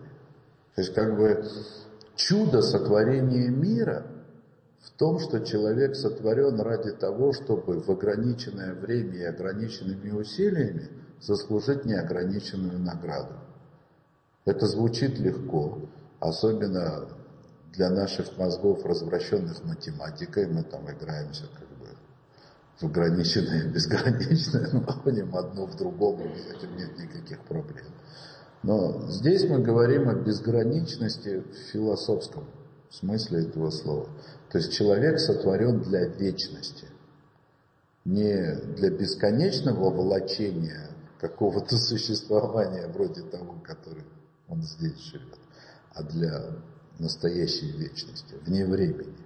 [0.75, 1.45] То есть как бы
[2.15, 4.05] чудо сотворения мира
[4.83, 10.89] в том, что человек сотворен ради того, чтобы в ограниченное время и ограниченными усилиями
[11.21, 13.33] заслужить неограниченную награду.
[14.45, 15.79] Это звучит легко,
[16.19, 17.07] особенно
[17.71, 21.87] для наших мозгов, развращенных математикой, мы там играемся как бы
[22.79, 27.85] в ограниченное и безграничное, находим одно в другом, и с этим нет никаких проблем.
[28.63, 32.45] Но здесь мы говорим о безграничности в философском
[32.93, 34.07] смысле этого слова.
[34.53, 36.85] То есть человек сотворен для вечности,
[38.05, 44.03] не для бесконечного волочения какого-то существования вроде того, который
[44.47, 45.39] он здесь живет,
[45.95, 46.51] а для
[46.99, 49.17] настоящей вечности, вне времени.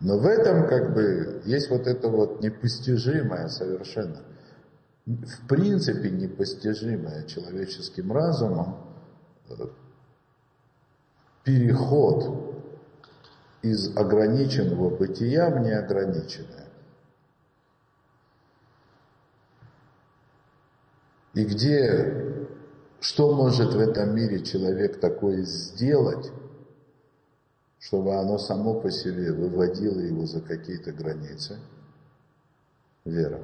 [0.00, 4.22] Но в этом как бы есть вот это вот непостижимое совершенно–
[5.06, 8.78] в принципе непостижимое человеческим разумом
[9.50, 9.66] э,
[11.44, 12.43] переход
[13.64, 16.68] из ограниченного бытия в неограниченное.
[21.32, 22.44] И где
[23.00, 26.30] что может в этом мире человек такое сделать,
[27.78, 31.58] чтобы оно само по себе выводило его за какие-то границы?
[33.04, 33.40] Вера.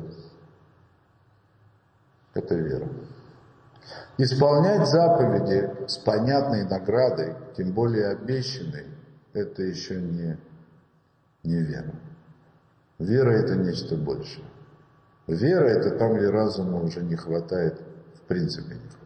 [2.34, 2.88] Это вера.
[4.18, 8.86] Исполнять заповеди с понятной наградой, тем более обещанной,
[9.32, 10.38] это еще не,
[11.42, 11.94] не вера.
[12.98, 14.44] Вера– это нечто большее.
[15.26, 17.80] Вера– это там, где разума уже не хватает,
[18.14, 19.00] в принципе не хватает.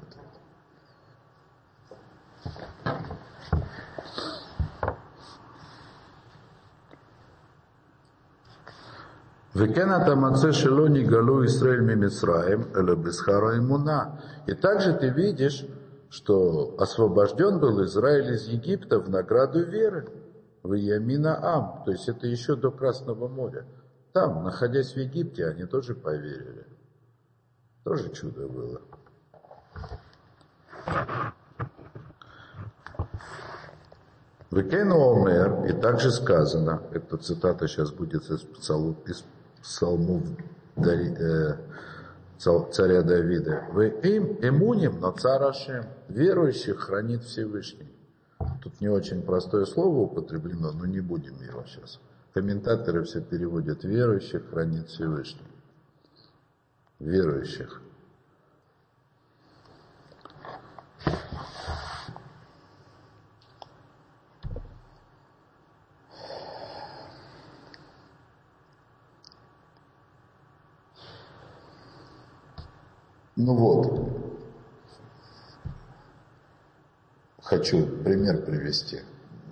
[9.54, 14.20] Векена атамаце шело не галу Исраиль мимицраем, эле имуна.
[14.46, 15.64] И также ты видишь,
[16.14, 20.06] что освобожден был Израиль из Египта в награду веры,
[20.62, 23.66] в Ямина Ам, то есть это еще до Красного моря.
[24.12, 26.66] Там, находясь в Египте, они тоже поверили.
[27.82, 28.80] Тоже чудо было.
[34.52, 38.44] Векену Омер, и также сказано, эта цитата сейчас будет из,
[39.06, 39.24] из
[39.60, 40.22] псалмов
[40.76, 41.56] э,
[42.38, 43.68] царя Давида.
[43.72, 47.88] Вы им эмуним, но царашем, верующих хранит Всевышний.
[48.62, 52.00] Тут не очень простое слово употреблено, но не будем его сейчас.
[52.32, 55.46] Комментаторы все переводят верующих хранит Всевышний.
[56.98, 57.80] Верующих.
[73.36, 74.10] Ну вот,
[77.42, 79.00] хочу пример привести.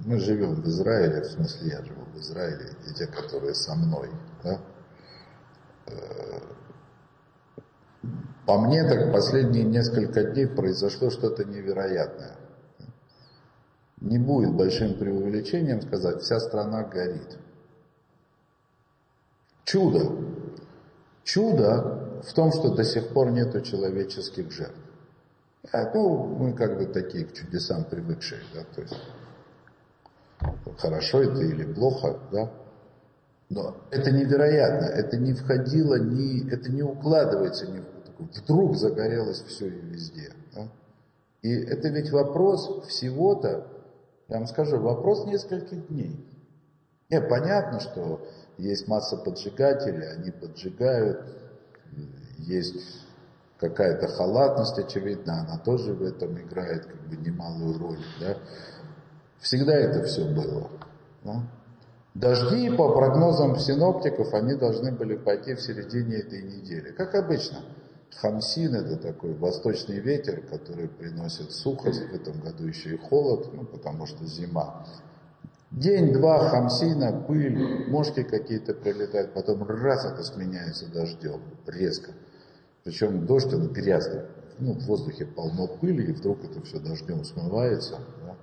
[0.05, 4.09] Мы живем в Израиле, в смысле я живу в Израиле, и те, которые со мной.
[4.45, 4.61] Да?
[5.87, 6.41] Э,
[8.47, 12.37] по мне, так последние несколько дней произошло что-то невероятное.
[14.01, 17.39] Не будет большим преувеличением сказать, вся страна горит.
[19.65, 20.17] Чудо.
[21.25, 24.79] Чудо в том, что до сих пор нету человеческих жертв.
[25.95, 28.99] Ну, мы как бы такие к чудесам привыкшие, да, то есть
[30.79, 32.51] хорошо это или плохо, да,
[33.49, 37.81] но это невероятно, это не входило, ни, это не укладывается ни
[38.19, 40.33] вдруг загорелось все и везде.
[40.55, 40.69] Да?
[41.43, 43.67] И это ведь вопрос всего-то,
[44.29, 46.27] я вам скажу, вопрос нескольких дней.
[47.11, 48.27] Не, понятно, что
[48.59, 51.21] есть масса поджигателей, они поджигают,
[52.39, 53.03] есть
[53.59, 58.05] какая-то халатность, очевидно, она тоже в этом играет как бы немалую роль.
[58.21, 58.37] Да?
[59.41, 60.69] Всегда это все было.
[61.25, 61.43] Да?
[62.15, 66.91] Дожди, по прогнозам синоптиков, они должны были пойти в середине этой недели.
[66.91, 67.61] Как обычно.
[68.17, 73.65] Хамсин это такой восточный ветер, который приносит сухость, в этом году еще и холод, ну
[73.65, 74.87] потому что зима.
[75.73, 82.13] День-два хамсина, пыль, мошки какие-то прилетают, потом раз это сменяется дождем, резко.
[82.85, 84.23] Причем дождь, он грязный.
[84.59, 88.01] Ну, в воздухе полно пыли, и вдруг это все дождем смывается.
[88.23, 88.37] Да?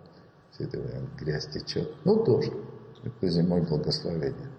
[0.52, 0.80] Все это
[1.20, 1.94] грязь течет.
[2.04, 2.52] Ну, тоже.
[3.04, 4.50] Это зимой благословение.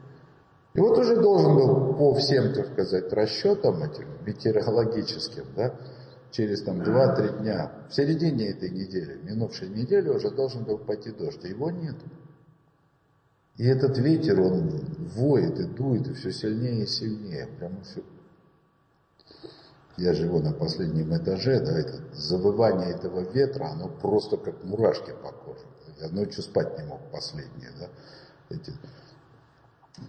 [0.74, 5.74] И вот уже должен был по всем, так сказать, расчетам этим метеорологическим, да,
[6.30, 11.40] через там 2-3 дня, в середине этой недели, минувшей недели уже должен был пойти дождь,
[11.42, 11.96] а его нет.
[13.60, 14.70] И этот ветер, он
[15.14, 17.46] воет и дует, и все сильнее и сильнее.
[17.58, 18.00] Прямо все
[19.98, 25.30] я живу на последнем этаже, да, это завывание этого ветра, оно просто как мурашки по
[25.30, 25.60] коже.
[26.00, 27.88] Я ночью спать не мог последние, да.
[28.48, 28.72] Эти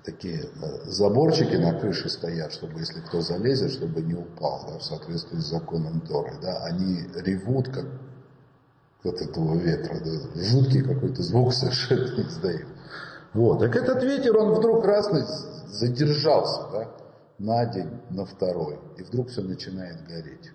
[0.06, 4.84] такие э, заборчики на крыше стоят, чтобы если кто залезет, чтобы не упал, да, в
[4.84, 7.86] соответствии с законом Торы, да, они ревут как
[9.04, 12.68] от этого ветра, да, жуткий какой-то звук совершенно издают.
[13.34, 15.10] Вот, так этот ветер, он вдруг раз
[15.68, 16.88] задержался, да,
[17.38, 20.52] на день, на второй, и вдруг все начинает гореть.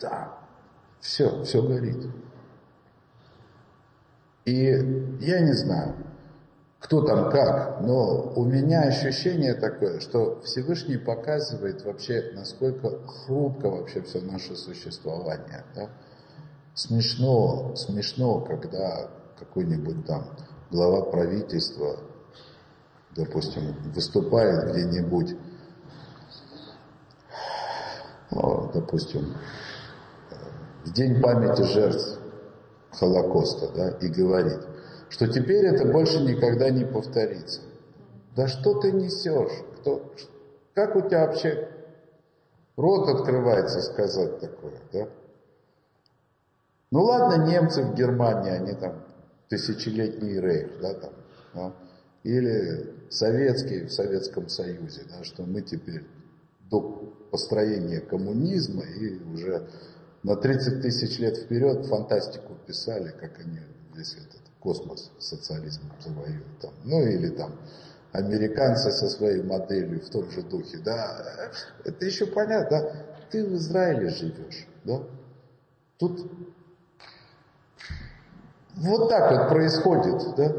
[0.00, 0.38] Да,
[1.00, 2.06] все, все горит.
[4.44, 4.64] И
[5.20, 5.94] я не знаю,
[6.80, 14.02] кто там как, но у меня ощущение такое, что Всевышний показывает вообще, насколько хрупко вообще
[14.02, 15.64] все наше существование.
[15.76, 15.88] Да?
[16.74, 20.26] Смешно, смешно, когда какой-нибудь там
[20.72, 21.98] глава правительства
[23.14, 25.36] допустим, выступает где-нибудь,
[28.30, 29.36] ну, допустим,
[30.84, 32.18] в день памяти жертв
[32.92, 34.60] Холокоста, да, и говорит,
[35.08, 37.60] что теперь это больше никогда не повторится.
[38.34, 39.52] Да что ты несешь?
[39.80, 40.10] Кто,
[40.74, 41.68] как у тебя вообще
[42.76, 45.08] рот открывается сказать такое, да?
[46.90, 49.04] Ну ладно, немцы в Германии, они там
[49.52, 51.12] тысячелетний рейх, да, там,
[51.54, 51.74] да?
[52.22, 56.06] или советские в Советском Союзе, да, что мы теперь
[56.70, 56.80] до
[57.30, 59.68] построения коммунизма и уже
[60.22, 63.58] на 30 тысяч лет вперед фантастику писали, как они
[63.94, 66.60] весь этот космос социализмом завоюют.
[66.62, 66.72] Там.
[66.84, 67.52] Ну или там
[68.12, 70.78] американцы со своей моделью в том же духе.
[70.78, 71.50] Да,
[71.84, 72.80] это еще понятно.
[72.80, 73.06] Да?
[73.30, 74.66] Ты в Израиле живешь.
[74.84, 75.02] Да?
[75.98, 76.26] Тут
[78.76, 80.34] вот так вот происходит.
[80.36, 80.52] Да?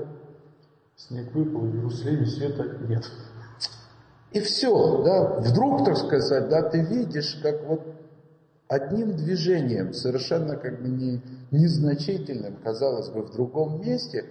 [0.96, 3.10] Снег выпал, в Иерусалиме света нет.
[4.32, 7.82] И все, да, вдруг, так сказать, да, ты видишь, как вот
[8.68, 14.26] одним движением, совершенно как бы не, незначительным, казалось бы, в другом месте,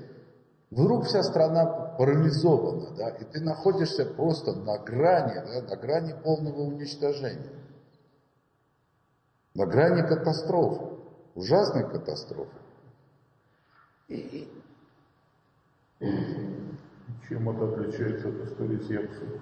[0.70, 1.66] вдруг вся страна
[1.99, 7.53] парализована, да, и ты находишься просто на грани, да, на грани полного уничтожения,
[9.55, 10.85] на грани катастрофы,
[11.35, 12.62] ужасной катастрофы.
[14.09, 14.49] И...
[17.29, 19.41] Чем это отличается от истории Земцев?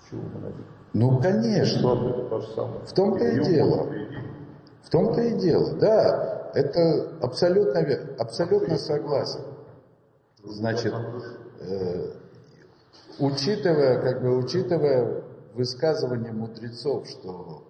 [0.00, 0.64] С чего мы начали?
[0.92, 1.94] Ну, конечно.
[2.86, 3.92] В том-то и дело.
[4.82, 6.50] В том-то и дело, да.
[6.54, 7.80] Это абсолютно,
[8.18, 9.42] абсолютно согласен.
[10.42, 10.94] Значит,
[11.60, 12.12] э,
[13.18, 15.22] учитывая, как бы, учитывая
[15.54, 17.65] высказывание мудрецов, что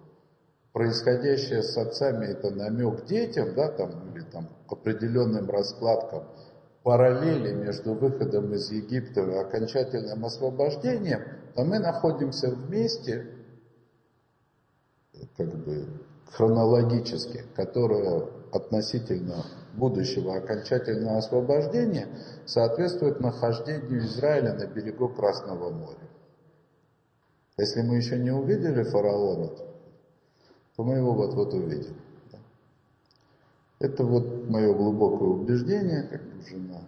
[0.77, 6.25] происходящее с отцами это намек детям, да, там, или там определенным раскладкам,
[6.83, 11.23] параллели между выходом из Египта и окончательным освобождением,
[11.55, 13.25] то мы находимся вместе,
[15.35, 15.87] как бы
[16.31, 22.07] хронологически, которое относительно будущего окончательного освобождения
[22.45, 26.07] соответствует нахождению Израиля на берегу Красного моря.
[27.57, 29.49] Если мы еще не увидели фараона,
[30.77, 31.95] то мы его вот-вот увидим.
[33.79, 36.81] Это вот мое глубокое убеждение, как жена,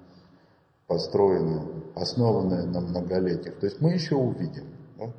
[0.88, 1.66] построенное,
[1.96, 3.60] основанное на многолетних.
[3.60, 4.66] То есть мы еще увидим.
[4.98, 5.12] Да?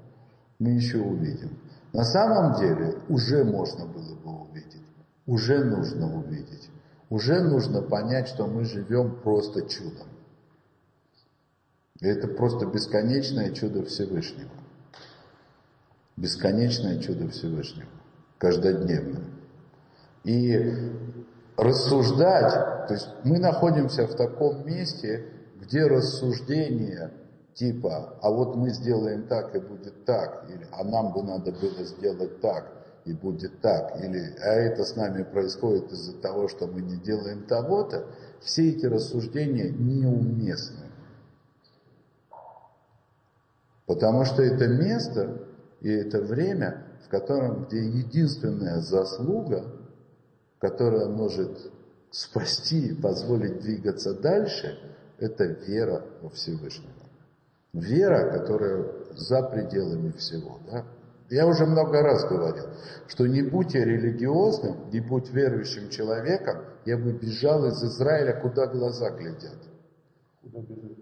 [0.61, 1.59] Мы еще увидим.
[1.93, 4.83] На самом деле уже можно было бы увидеть.
[5.27, 6.71] Уже нужно увидеть.
[7.09, 10.07] Уже нужно понять, что мы живем просто чудом.
[12.01, 14.51] И это просто бесконечное чудо Всевышнего.
[16.17, 17.89] Бесконечное чудо Всевышнего.
[18.41, 19.23] Каждодневное.
[20.25, 20.59] И
[21.57, 25.27] рассуждать, то есть мы находимся в таком месте,
[25.61, 27.13] где рассуждение
[27.55, 31.85] типа, а вот мы сделаем так и будет так, или а нам бы надо было
[31.85, 32.73] сделать так
[33.05, 37.45] и будет так, или а это с нами происходит из-за того, что мы не делаем
[37.45, 38.07] того-то,
[38.41, 40.87] все эти рассуждения неуместны.
[43.87, 45.43] Потому что это место
[45.81, 49.65] и это время, котором, где единственная заслуга
[50.61, 51.73] которая может
[52.11, 54.79] спасти, позволить двигаться дальше,
[55.19, 56.93] это вера во Всевышнего.
[57.73, 60.59] Вера, которая за пределами всего.
[60.71, 60.85] Да?
[61.31, 62.67] Я уже много раз говорил,
[63.07, 68.67] что не будь я религиозным, не будь верующим человеком, я бы бежал из Израиля, куда
[68.67, 69.59] глаза глядят.
[70.43, 70.99] Куда бежать?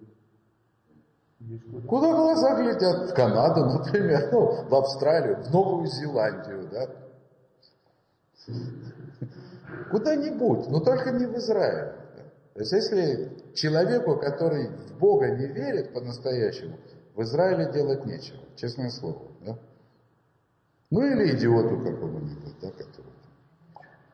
[1.86, 3.10] Куда глаза глядят?
[3.10, 6.88] В Канаду, например, ну, в Австралию, в Новую Зеландию, да?
[9.90, 11.92] Куда-нибудь, но только не в Израиль.
[12.54, 16.76] То есть если человеку, который в Бога не верит по-настоящему,
[17.14, 19.22] в Израиле делать нечего, честное слово.
[19.44, 19.58] Да?
[20.90, 23.12] Ну или идиоту какому-нибудь, да, который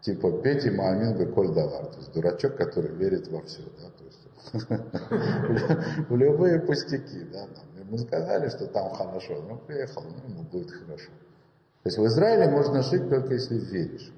[0.04, 4.23] типа Пети Маамин Беколь то есть дурачок, который верит во все, да, то есть
[6.08, 7.46] в любые пустяки, да,
[7.78, 11.10] ему сказали, что там хорошо, ну приехал, ну ему будет хорошо.
[11.82, 14.12] То есть в Израиле можно жить только если веришь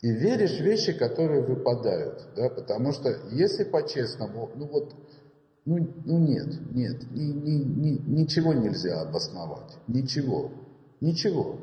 [0.00, 4.94] и веришь в вещи, которые выпадают, да, потому что если по-честному, ну вот,
[5.64, 10.52] ну, ну нет, нет, ни, ни, ни, ничего нельзя обосновать, ничего,
[11.00, 11.58] ничего.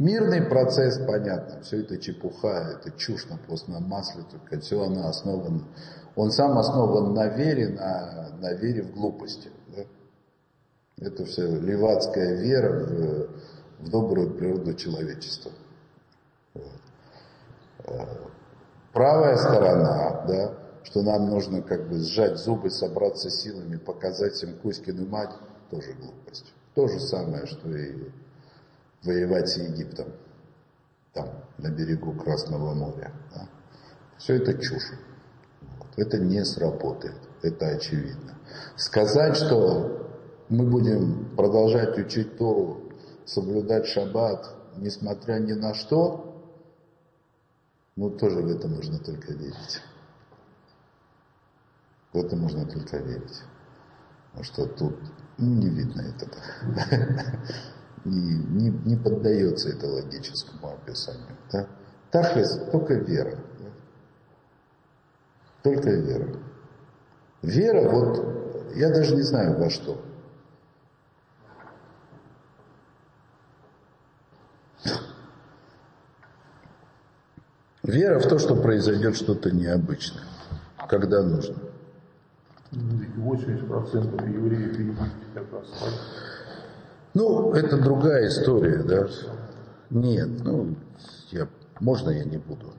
[0.00, 5.68] Мирный процесс, понятно, все это чепуха, это чушь на постном масле, только все оно основано,
[6.16, 9.50] он сам основан на вере, на, на вере в глупости.
[9.76, 9.82] Да?
[11.06, 13.28] Это все левацкая вера в
[13.80, 15.52] в добрую природу человечества.
[16.54, 18.06] Э,
[18.92, 25.06] правая сторона, да, что нам нужно как бы сжать зубы, собраться силами, показать им Кузькину
[25.06, 25.34] мать,
[25.70, 26.52] тоже глупость.
[26.74, 28.10] То же самое, что и
[29.02, 30.08] воевать с Египтом,
[31.12, 31.28] там,
[31.58, 33.12] на берегу Красного моря.
[33.34, 33.48] Да.
[34.18, 34.92] Все это чушь.
[35.96, 38.34] Это не сработает, это очевидно.
[38.76, 40.08] Сказать, что
[40.48, 42.90] мы будем продолжать учить Тору
[43.24, 46.26] соблюдать шаббат, несмотря ни на что,
[47.96, 49.82] Ну, тоже в это можно только верить.
[52.12, 53.42] В это можно только верить.
[54.28, 54.96] Потому что тут
[55.36, 56.32] ну, не видно этого.
[58.04, 61.36] Не, не, не поддается это логическому описанию.
[61.52, 61.66] Да?
[62.10, 63.36] Тахлис только вера.
[63.58, 63.66] Да?
[65.62, 66.28] Только вера.
[67.42, 70.02] Вера, вот, я даже не знаю во что.
[77.82, 80.24] Вера в то, что произойдет что-то необычное,
[80.88, 81.56] когда нужно.
[82.72, 84.94] 80% евреев и
[85.34, 85.66] как раз
[87.14, 89.08] Ну, это другая история, да?
[89.90, 90.76] Нет, ну,
[91.30, 91.48] я,
[91.80, 92.72] можно я не буду?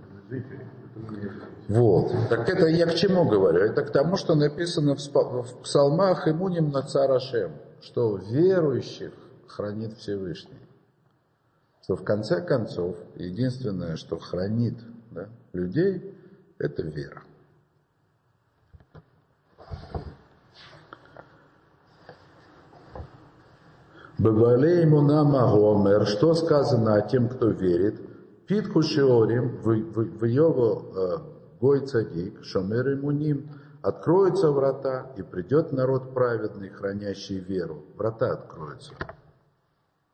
[1.67, 2.11] Вот.
[2.29, 3.59] Так это я к чему говорю?
[3.59, 7.51] Это к тому, что написано в псалмах «Имуним на царашем»,
[7.81, 9.11] что верующих
[9.47, 10.59] хранит Всевышний.
[11.83, 14.75] Что в конце концов, единственное, что хранит
[15.11, 16.15] да, людей,
[16.57, 17.23] это вера.
[24.21, 27.99] Бавалей Мунама Гомер, что сказано о тем, кто верит?
[28.45, 31.17] Питку Шиорим, в его э,
[31.59, 33.49] Гой Цадик, Шомер Имуним,
[33.81, 37.83] откроются врата, и придет народ праведный, хранящий веру.
[37.95, 38.93] Врата откроются.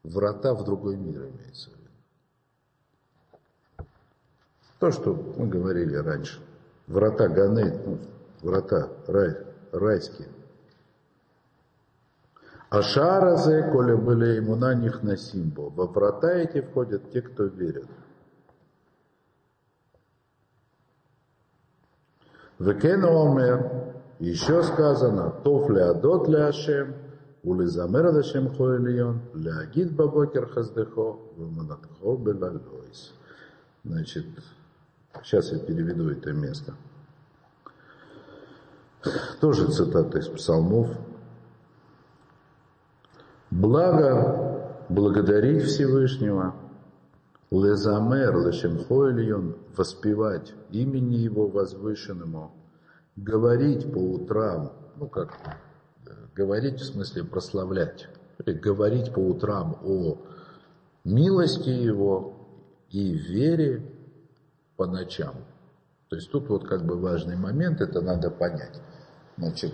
[0.03, 1.89] Врата в другой мир имеется в виду.
[4.79, 6.39] То, что мы говорили раньше.
[6.87, 7.97] Врата Ганы, ну,
[8.41, 9.35] врата рай,
[9.73, 10.29] райские.
[12.69, 15.69] А шаразе, коли были ему на них на символ.
[15.69, 17.87] Во врата эти входят те, кто верит.
[22.59, 26.95] Векен омер, еще сказано, тоф адот ле Ашем,
[27.43, 33.13] улизамер Ашем хоэлион, леагид бабокер хаздехо, выманатхо белалойс.
[33.85, 34.25] Значит,
[35.23, 36.73] сейчас я переведу это место.
[39.39, 40.89] Тоже цитата из псалмов,
[43.49, 46.55] Благо благодарить Всевышнего,
[47.49, 52.51] лезамер лешемхоэльон, воспевать имени Его возвышенному,
[53.15, 55.33] говорить по утрам, ну как,
[56.35, 58.09] говорить в смысле прославлять,
[58.45, 60.17] говорить по утрам о
[61.05, 62.33] милости Его
[62.89, 63.81] и вере
[64.75, 65.35] по ночам.
[66.09, 68.81] То есть тут вот как бы важный момент, это надо понять.
[69.37, 69.73] Значит,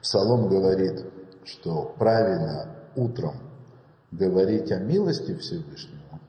[0.00, 1.04] Псалом говорит,
[1.44, 3.36] что правильно утром
[4.10, 6.20] говорить о милости Всевышнего,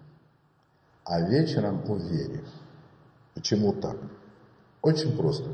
[1.03, 2.43] а вечером о вере.
[3.33, 3.97] Почему так?
[4.81, 5.49] Очень просто.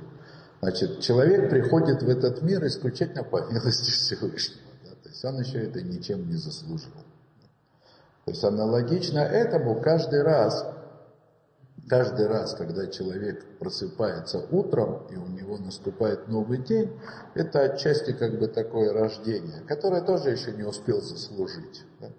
[0.62, 4.70] Значит, человек приходит в этот мир исключительно по милости Всевышнего.
[4.84, 4.92] Да?
[5.04, 6.92] То есть он еще это ничем не заслужил.
[8.26, 10.66] То есть аналогично этому каждый раз
[11.90, 16.92] Каждый раз, когда человек просыпается утром, и у него наступает новый день,
[17.34, 21.84] это отчасти как бы такое рождение, которое тоже еще не успел заслужить.
[22.00, 22.10] Да?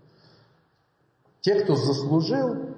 [1.40, 2.74] Те, кто заслужил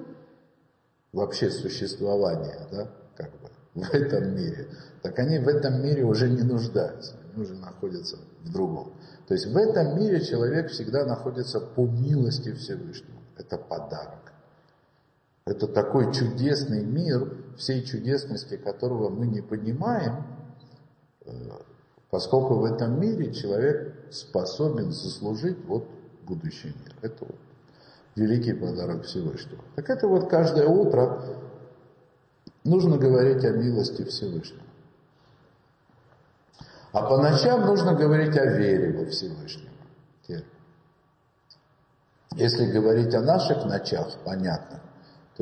[1.14, 4.68] вообще существование, да, как бы, в этом мире,
[5.02, 8.92] так они в этом мире уже не нуждаются, они уже находятся в другом.
[9.28, 13.18] То есть в этом мире человек всегда находится по милости Всевышнего.
[13.38, 14.31] Это подарок.
[15.44, 20.24] Это такой чудесный мир, всей чудесности которого мы не понимаем,
[21.24, 21.32] э,
[22.10, 25.88] поскольку в этом мире человек способен заслужить вот
[26.22, 26.94] будущий мир.
[27.02, 27.36] Это вот
[28.14, 29.62] великий подарок Всевышнего.
[29.74, 31.22] Так это вот каждое утро
[32.64, 34.62] нужно говорить о милости Всевышнего.
[36.92, 39.72] А по ночам нужно говорить о вере во Всевышнего.
[42.34, 44.80] Если говорить о наших ночах, понятно,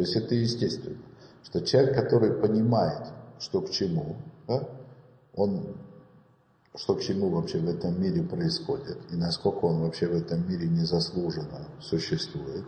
[0.01, 0.97] то есть это естественно,
[1.45, 4.17] что человек, который понимает, что к чему,
[4.49, 4.67] да,
[5.35, 5.77] он,
[6.75, 10.69] что к чему вообще в этом мире происходит, и насколько он вообще в этом мире
[10.69, 12.65] незаслуженно существует,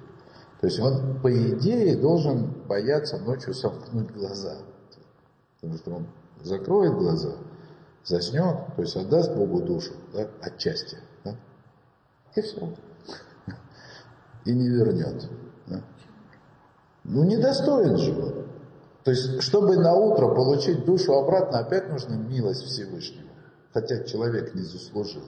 [0.60, 4.58] то есть он, по идее, должен бояться ночью сомкнуть глаза.
[5.58, 6.06] Потому что он
[6.42, 7.32] закроет глаза,
[8.04, 10.98] заснет, то есть отдаст Богу душу, да, отчасти.
[11.24, 11.34] Да,
[12.36, 12.74] и все.
[14.44, 15.30] И не вернет.
[15.66, 15.82] Да.
[17.04, 18.46] Ну, недостоин же он.
[19.04, 23.30] То есть, чтобы на утро получить душу обратно, опять нужна милость Всевышнего.
[23.72, 25.24] Хотя человек не заслужил.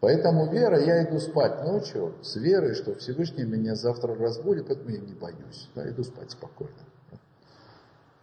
[0.00, 5.00] Поэтому вера, я иду спать ночью с верой, что Всевышний меня завтра разбудит, поэтому я
[5.00, 5.68] не боюсь.
[5.74, 6.72] Да, иду спать спокойно.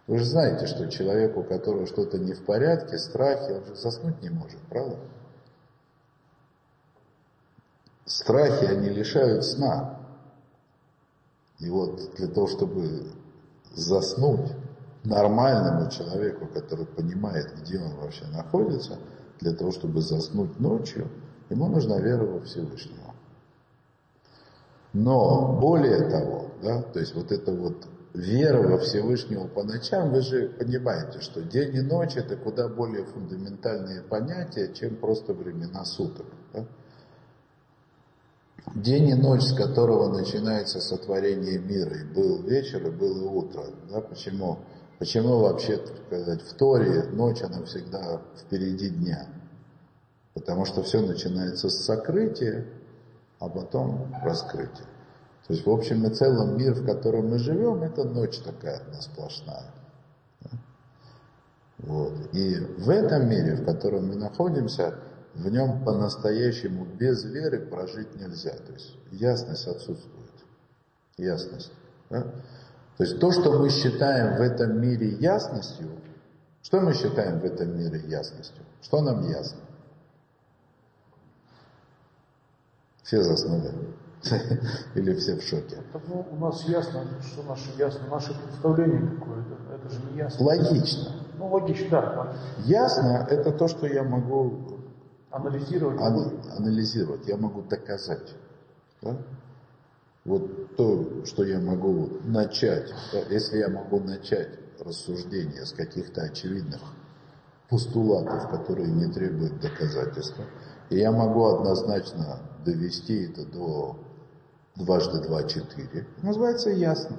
[0.08, 4.20] Вы же знаете, что человек, у которого что-то не в порядке, страхи, он же заснуть
[4.22, 4.96] не может, правда?
[8.06, 9.97] Страхи, они лишают сна.
[11.58, 13.02] И вот для того, чтобы
[13.74, 14.52] заснуть,
[15.04, 18.98] нормальному человеку, который понимает, где он вообще находится,
[19.40, 21.08] для того, чтобы заснуть ночью,
[21.50, 23.14] ему нужна вера во Всевышнего.
[24.92, 30.22] Но более того, да, то есть вот это вот вера во Всевышнего по ночам, вы
[30.22, 36.26] же понимаете, что день и ночь это куда более фундаментальные понятия, чем просто времена суток.
[36.52, 36.64] Да?
[38.74, 43.64] День и ночь, с которого начинается сотворение мира, и был вечер, и было утро.
[43.90, 44.00] Да?
[44.00, 44.58] Почему?
[44.98, 49.28] Почему вообще, сказать, в Торе ночь, она всегда впереди дня?
[50.34, 52.66] Потому что все начинается с сокрытия,
[53.38, 54.86] а потом раскрытия.
[55.46, 59.00] То есть в общем и целом мир, в котором мы живем, это ночь такая одна
[59.00, 59.72] сплошная.
[61.78, 62.12] Вот.
[62.32, 64.94] И в этом мире, в котором мы находимся,
[65.38, 68.50] в нем по-настоящему без веры прожить нельзя.
[68.50, 70.32] То есть ясность отсутствует.
[71.16, 71.72] Ясность.
[72.10, 72.22] Да?
[72.96, 75.90] То есть то, что мы считаем в этом мире ясностью,
[76.62, 78.64] что мы считаем в этом мире ясностью?
[78.82, 79.60] Что нам ясно?
[83.04, 83.72] Все заснули.
[84.96, 85.78] Или все в шоке?
[86.08, 90.44] Ну, у нас ясно, что наше ясно, наше представление какое-то, это же не ясно.
[90.44, 91.12] Логично.
[91.38, 92.34] Ну, логично, да.
[92.64, 94.77] Ясно– это то, что я могу
[95.30, 96.00] анализировать.
[96.00, 98.34] Ан- анализировать, я могу доказать.
[99.02, 99.16] Да?
[100.24, 103.20] Вот то, что я могу начать, да?
[103.30, 104.50] если я могу начать
[104.80, 106.80] рассуждение с каких-то очевидных
[107.68, 110.44] постулатов, которые не требуют доказательства,
[110.90, 113.96] и я могу однозначно довести это до
[114.76, 116.06] дважды два четыре.
[116.22, 117.16] Называется ясно.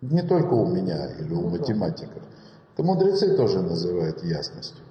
[0.00, 2.22] Не только у меня или у математиков.
[2.74, 4.84] Это мудрецы тоже называют ясностью.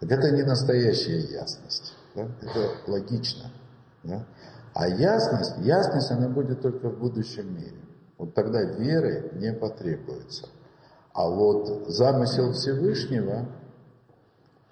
[0.00, 1.94] Так это не настоящая ясность.
[2.14, 2.28] Да?
[2.42, 3.50] Это логично.
[4.02, 4.24] Да?
[4.74, 7.80] А ясность, ясность она будет только в будущем мире.
[8.18, 10.48] Вот тогда веры не потребуется.
[11.12, 13.48] А вот замысел Всевышнего,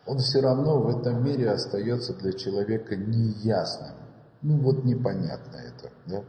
[0.07, 3.95] он все равно в этом мире остается для человека неясным.
[4.43, 5.91] Ну вот непонятно это.
[6.07, 6.23] Да?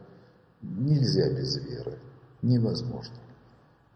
[0.62, 1.98] Нельзя без веры.
[2.40, 3.16] Невозможно.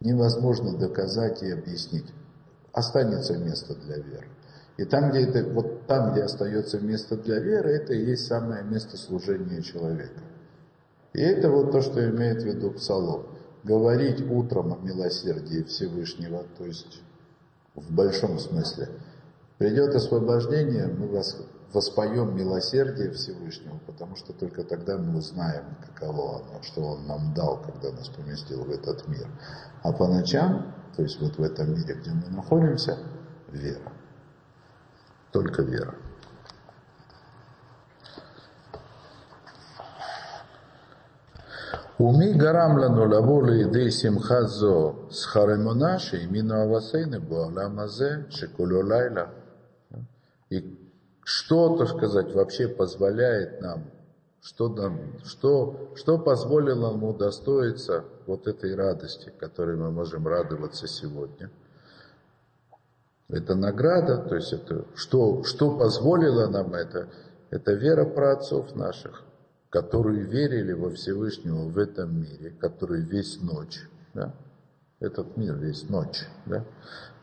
[0.01, 2.13] Невозможно доказать и объяснить.
[2.73, 4.29] Останется место для веры.
[4.81, 8.65] И там, где это, вот там, где остается место для веры, это и есть самое
[8.65, 10.23] место служения человека.
[11.13, 13.27] И это вот то, что имеет в виду Псалом.
[13.63, 17.03] Говорить утром о милосердии Всевышнего, то есть
[17.75, 18.89] в большом смысле.
[19.59, 21.37] Придет освобождение, мы вас
[21.75, 27.61] воспоем милосердие Всевышнего, потому что только тогда мы узнаем, каково оно, что Он нам дал,
[27.61, 29.29] когда нас поместил в этот мир.
[29.83, 32.97] А по ночам, то есть вот в этом мире, где мы находимся,
[33.53, 34.00] вера
[35.33, 35.95] только вера.
[41.99, 49.29] Уми гарам лану лаволу иди симхазо с харемонаши и мину авасейны буаламазе шикулю лайла.
[50.49, 50.79] И
[51.23, 53.91] что-то сказать вообще позволяет нам,
[54.41, 61.51] что, нам, что, что позволило ему удостоиться вот этой радости, которой мы можем радоваться сегодня–
[63.31, 67.09] это награда, то есть это, что, что позволило нам это,
[67.51, 69.23] это вера праотцов наших,
[69.71, 74.35] которые верили во Всевышнего в этом мире, который весь ночь, да?
[74.99, 76.65] этот мир весь ночь, да?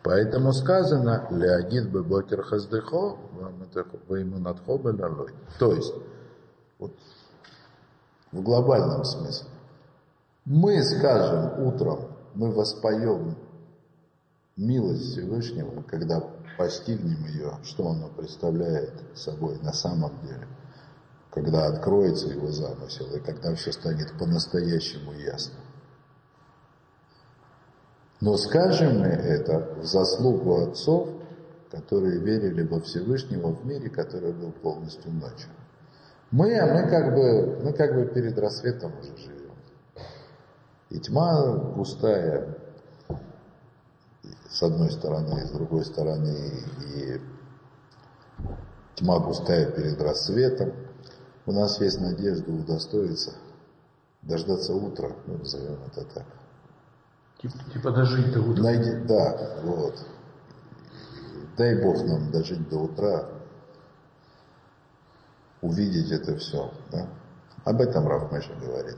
[0.04, 3.18] Поэтому сказано «Леагид бебокер хаздехо,
[4.08, 5.34] ваймунатхо белалой».
[5.60, 5.94] То есть,
[6.80, 6.94] вот,
[8.32, 9.50] в глобальном смысле.
[10.46, 13.36] Мы скажем утром, мы воспоем
[14.58, 16.22] милость Всевышнего, когда
[16.58, 20.48] постигнем ее, что она представляет собой на самом деле,
[21.32, 25.60] когда откроется его замысел и когда все станет по-настоящему ясно.
[28.20, 31.10] Но скажем мы это в заслугу отцов,
[31.70, 35.50] которые верили во Всевышнего в мире, который был полностью ночью.
[36.32, 39.54] Мы, а мы как бы, мы как бы перед рассветом уже живем.
[40.90, 42.58] И тьма густая,
[44.50, 46.64] с одной стороны, и с другой стороны,
[46.96, 47.22] и
[48.96, 50.74] тьма густая перед рассветом.
[51.46, 53.34] У нас есть надежда удостоиться,
[54.22, 56.26] дождаться утра, ну, назовем это так.
[57.42, 58.64] Типа, типа дожить до утра.
[58.64, 60.06] Найди, да, вот.
[61.58, 63.30] Дай Бог нам дожить до утра,
[65.62, 66.72] увидеть это все.
[66.92, 67.08] Да?
[67.64, 68.98] Об этом Рафмеша говорит.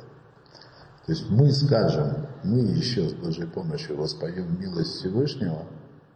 [1.09, 5.65] То есть мы скажем, мы еще с Божьей помощью воспоем милость Всевышнего,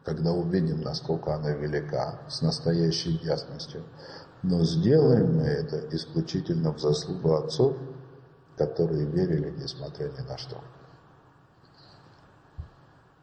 [0.05, 3.85] когда увидим, насколько она велика, с настоящей ясностью.
[4.43, 7.75] Но сделаем мы это исключительно в заслугу отцов,
[8.55, 10.61] которые верили, несмотря ни на что.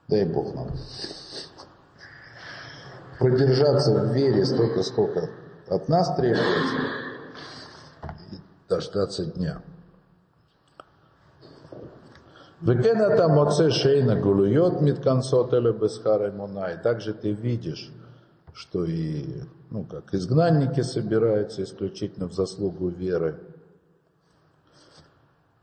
[0.08, 0.72] Дай Бог нам.
[3.20, 5.30] Продержаться в вере столько, сколько
[5.68, 6.76] от нас требуется,
[8.32, 9.62] и дождаться дня.
[12.62, 16.76] Векен это моце шейна миткансот или бесхара мунай.
[16.76, 17.90] Также ты видишь,
[18.52, 19.24] что и,
[19.70, 23.40] ну как, изгнанники собираются исключительно в заслугу веры.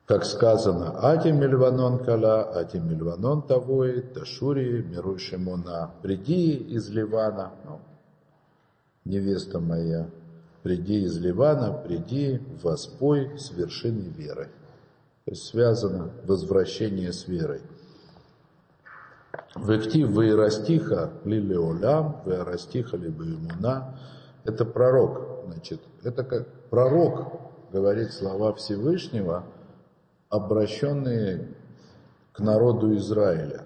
[0.07, 7.79] Как сказано, Ати Мильванон Кала, Ати Мильванон Тавой, Ташури, Мируй Шимона, приди из Ливана, ну,
[9.05, 10.09] невеста моя,
[10.63, 14.49] приди из Ливана, приди, воспой с вершины веры.
[15.28, 17.59] То есть связано возвращение с верой.
[19.57, 23.99] Вектив Ваирастиха Лилеолям, Ваирастиха Либаимуна.
[24.45, 25.43] Это пророк.
[25.47, 27.41] Значит, это как пророк
[27.73, 29.43] говорит слова Всевышнего,
[30.30, 31.53] обращенные
[32.32, 33.65] к народу Израиля.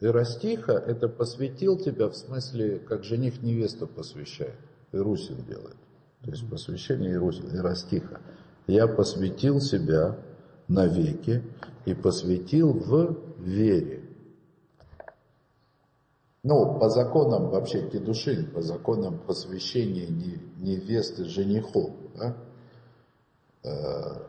[0.00, 4.56] Ирастиха– это посвятил тебя, в смысле, как жених невесту посвящает.
[4.90, 5.76] Ирусин делает.
[6.22, 8.22] То есть посвящение Ирусин, Ирастиха.
[8.66, 10.16] Я посвятил себя
[10.74, 11.42] навеки
[11.84, 14.04] и посвятил в вере.
[16.42, 20.08] Ну, по законам вообще кедушин, по законам посвящения
[20.58, 22.36] невесты жениху, да?
[23.62, 24.26] Э,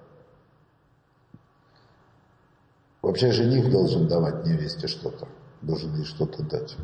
[3.02, 5.28] вообще жених должен давать невесте что-то,
[5.62, 6.78] должен ей что-то дать.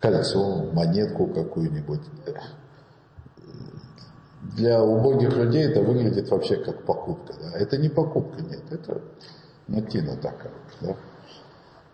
[0.00, 2.00] Кольцо, монетку какую-нибудь
[4.42, 7.34] для убогих людей это выглядит вообще как покупка.
[7.40, 7.58] Да?
[7.58, 9.00] Это не покупка, нет, это
[9.68, 10.52] натина такая.
[10.80, 10.96] Да?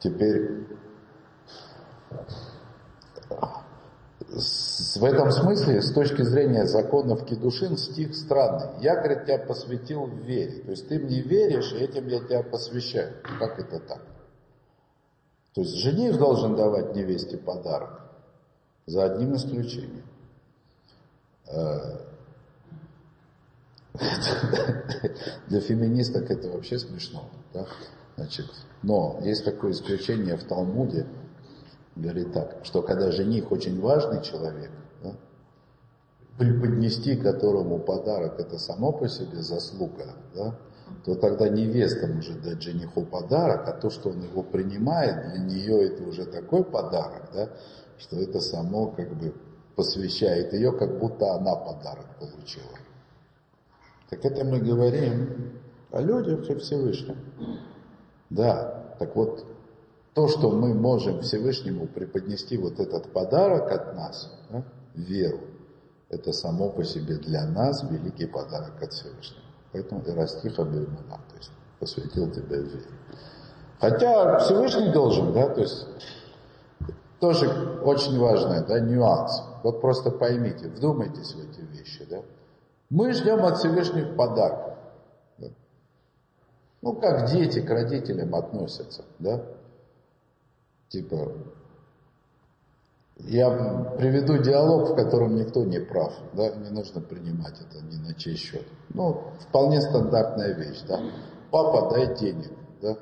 [0.01, 0.66] Теперь
[4.30, 8.80] в этом смысле, с точки зрения законов Кедушин, стих странный.
[8.82, 10.62] Я, говорит, тебя посвятил в вере.
[10.62, 13.14] То есть ты мне веришь, и этим я тебя посвящаю.
[13.38, 14.01] Как это так?
[15.55, 18.03] То есть жених должен давать невесте подарок,
[18.86, 20.05] за одним исключением.
[25.49, 27.28] Для феминисток это вообще смешно.
[27.53, 27.66] Да?
[28.16, 28.47] Значит,
[28.82, 31.07] но есть такое исключение в Талмуде,
[31.97, 34.70] говорит так, что когда жених очень важный человек,
[35.03, 35.14] да,
[36.39, 40.59] преподнести которому подарок это само по себе заслуга, да,
[41.05, 45.86] то тогда невеста может дать жениху подарок, а то, что он его принимает, для нее
[45.86, 47.51] это уже такой подарок, да,
[47.99, 49.34] что это само как бы
[49.76, 52.70] посвящает ее, как будто она подарок получила.
[54.11, 57.16] Так это мы говорим о людях и Всевышнем.
[58.30, 59.44] Да, так вот,
[60.14, 65.40] то, что мы можем Всевышнему преподнести вот этот подарок от нас, да, веру,
[66.09, 69.42] это само по себе для нас великий подарок от Всевышнего.
[69.72, 72.88] Поэтому ты растиха беремуна, то есть посвятил тебя вере.
[73.78, 75.86] Хотя Всевышний должен, да, то есть
[77.20, 77.48] тоже
[77.84, 79.42] очень важный, да, нюанс.
[79.62, 82.22] Вот просто поймите, вдумайтесь в эти вещи, да.
[82.91, 84.78] Мы ждем от Всевышних подарков.
[85.39, 85.49] Да?
[86.82, 89.43] Ну, как дети к родителям относятся, да?
[90.89, 91.32] Типа,
[93.18, 93.51] я
[93.99, 98.36] приведу диалог, в котором никто не прав, да, не нужно принимать это ни на чей
[98.36, 98.64] счет.
[98.91, 101.01] Ну, вполне стандартная вещь, да.
[101.51, 102.97] Папа, дай денег, да.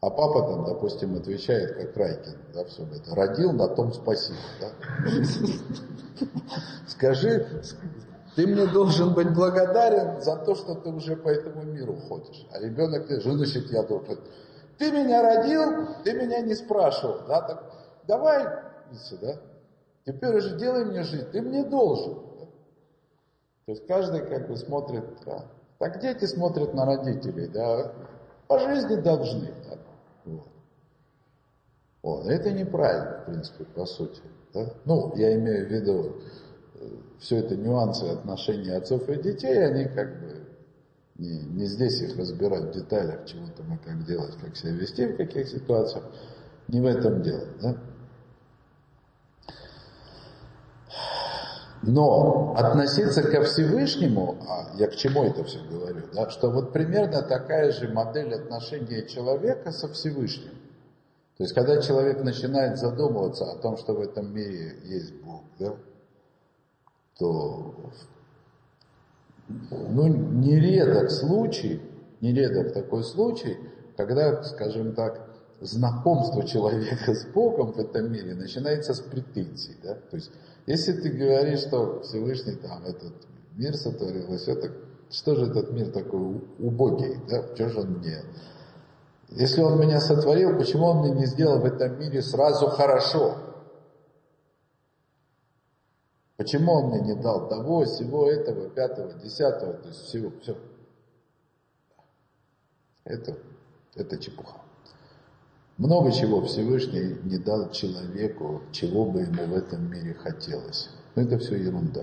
[0.00, 3.14] А папа там, допустим, отвечает, как Райкин, да, все это.
[3.14, 4.70] Родил, на том спасибо, да.
[6.88, 7.62] Скажи,
[8.34, 12.46] ты мне должен быть благодарен за то, что ты уже по этому миру ходишь.
[12.50, 14.18] А ребенок, что значит я должен?
[14.78, 17.72] Ты меня родил, ты меня не спрашивал, да, так
[18.06, 18.46] давай
[18.94, 19.36] сюда.
[20.04, 22.14] Теперь уже делай мне жить, ты мне должен.
[23.66, 25.44] То есть каждый как бы смотрит, да.
[25.78, 27.92] так дети смотрят на родителей, да,
[28.48, 29.54] по жизни должны.
[29.68, 29.78] Да?
[30.24, 30.48] Вот.
[32.02, 32.26] Вот.
[32.26, 34.20] Это неправильно, в принципе, по сути.
[34.52, 34.66] Да?
[34.84, 36.16] Ну, я имею в виду,
[37.18, 40.42] все это нюансы отношений отцов и детей, они как бы
[41.16, 45.16] не, не здесь их разбирать в деталях, чего-то мы как делать, как себя вести, в
[45.16, 46.04] каких ситуациях.
[46.68, 47.76] Не в этом дело, да?
[51.82, 57.22] Но относиться ко Всевышнему, а я к чему это все говорю, да, что вот примерно
[57.22, 60.52] такая же модель отношения человека со Всевышним.
[61.36, 65.74] То есть, когда человек начинает задумываться о том, что в этом мире есть Бог, да,
[67.22, 67.72] то
[69.48, 71.80] ну, нередок случай,
[72.20, 73.58] нередок такой случай,
[73.96, 75.28] когда, скажем так,
[75.60, 79.76] знакомство человека с Богом в этом мире начинается с претензий.
[79.84, 79.94] Да?
[79.94, 80.32] То есть,
[80.66, 83.12] если ты говоришь, что Всевышний там этот
[83.54, 84.72] мир сотворил, и все так,
[85.10, 87.44] что же этот мир такой убогий, да?
[87.54, 88.18] что же он мне
[89.30, 93.51] Если он меня сотворил, почему он мне не сделал в этом мире сразу хорошо?
[96.42, 100.56] Почему он мне не дал того, всего этого, пятого, десятого, то есть всего, все.
[103.04, 103.38] Это,
[103.94, 104.56] это чепуха.
[105.78, 110.90] Много чего Всевышний не дал человеку, чего бы ему в этом мире хотелось.
[111.14, 112.02] Но это все ерунда.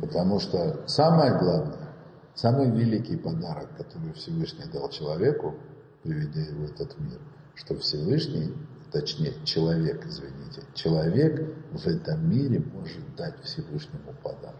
[0.00, 1.94] Потому что самое главное,
[2.34, 5.54] самый великий подарок, который Всевышний дал человеку,
[6.02, 7.20] приведя его в этот мир,
[7.54, 8.52] что Всевышний,
[8.94, 14.54] точнее человек, извините, человек в этом мире может дать Всевышнему подарок.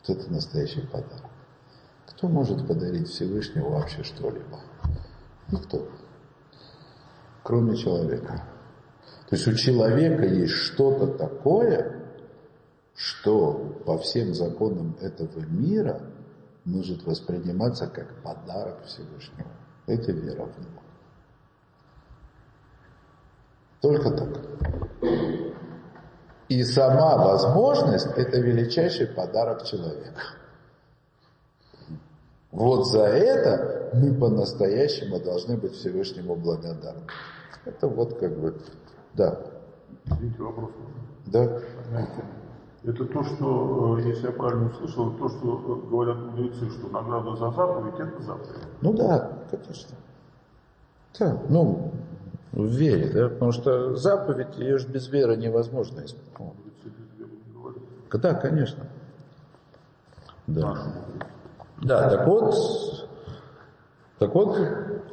[0.00, 1.30] Вот это настоящий подарок.
[2.08, 4.60] Кто может подарить Всевышнему вообще что-либо?
[5.52, 5.88] Никто.
[7.44, 8.44] Кроме человека.
[9.30, 12.04] То есть у человека есть что-то такое,
[12.96, 16.00] что по всем законам этого мира
[16.64, 19.52] может восприниматься как подарок Всевышнего.
[19.86, 20.81] Это вера в Него.
[23.82, 24.28] Только так.
[26.48, 30.22] И сама возможность– это величайший подарок человека.
[32.52, 37.02] Вот за это мы по-настоящему должны быть Всевышнему благодарны.
[37.64, 38.56] Это вот как бы,
[39.14, 39.40] да.
[40.06, 40.70] Извините, вопрос.
[41.26, 41.60] Да.
[42.84, 47.36] Это то, что, э, если я правильно услышал, то, что э, говорят мудрецы, что награда
[47.36, 48.68] за заповедь, это заповедь.
[48.80, 49.96] Ну да, конечно.
[51.18, 51.92] Да, ну,
[52.52, 56.56] в вере, да, потому что заповедь, ее же без веры невозможно исполнить.
[58.12, 58.86] Да, конечно.
[60.46, 60.76] Да.
[61.80, 63.08] Да, так вот,
[64.18, 64.56] так вот,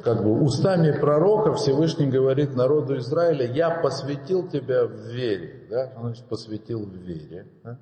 [0.04, 5.66] как бы устами пророка Всевышний говорит народу Израиля, я посвятил тебя в вере.
[5.70, 5.92] Да?
[5.96, 7.46] Он значит, посвятил в вере.
[7.64, 7.78] Да?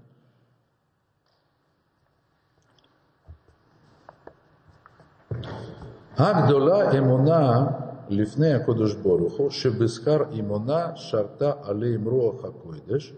[6.17, 13.13] Агдола имуна лифне акодуш боруху, шебискар имуна шарта алейм руаха койдеш.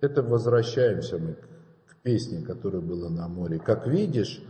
[0.00, 1.36] Это возвращаемся мы
[1.86, 3.58] к песне, которая была на море.
[3.58, 4.42] Как видишь,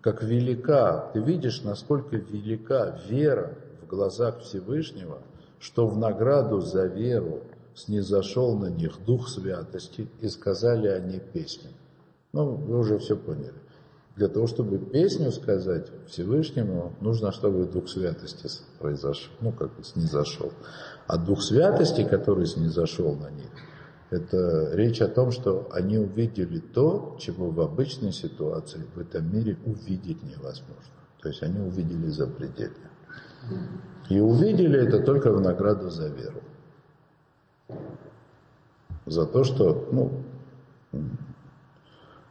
[0.00, 5.18] как велика, ты видишь, насколько велика вера в глазах Всевышнего,
[5.58, 7.40] что в награду за веру
[7.74, 11.70] снизошел на них Дух Святости, и сказали они песню.
[12.32, 13.54] Ну, вы уже все поняли.
[14.16, 18.48] Для того, чтобы песню сказать Всевышнему, нужно, чтобы Дух Святости
[18.78, 20.52] произошел, ну, как бы снизошел.
[21.06, 23.50] А Дух Святости, который снизошел на них,
[24.10, 29.56] это речь о том, что они увидели то, чего в обычной ситуации в этом мире
[29.64, 30.92] увидеть невозможно.
[31.22, 32.90] То есть они увидели запредельное.
[34.08, 36.42] И увидели это только в награду за веру.
[39.06, 40.24] За то, что, ну,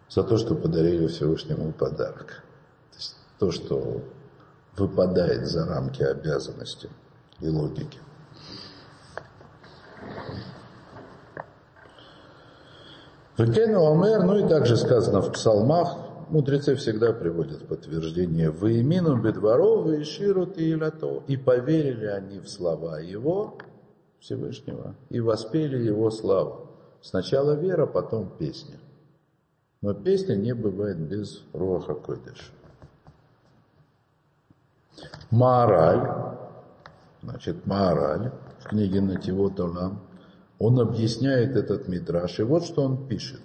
[0.10, 2.43] за то, что подарили Всевышнему подарок.
[2.91, 4.01] То есть то, что
[4.76, 6.89] выпадает за рамки обязанности
[7.39, 7.99] и логики.
[13.38, 15.95] Векену Омер, ну и также сказано в псалмах,
[16.30, 21.24] мудрецы всегда приводят подтверждение «Воимину бедворов и ширут и лято».
[21.28, 23.57] И поверили они в слова его,
[24.20, 26.72] Всевышнего, и воспели его славу.
[27.01, 28.78] Сначала вера, потом песня.
[29.82, 32.51] Но песня не бывает без Руаха Койдыш.
[35.31, 36.38] Мораль,
[37.22, 40.01] значит, мораль в книге Нативот Олам,
[40.57, 43.41] он объясняет этот мидраш, и вот что он пишет.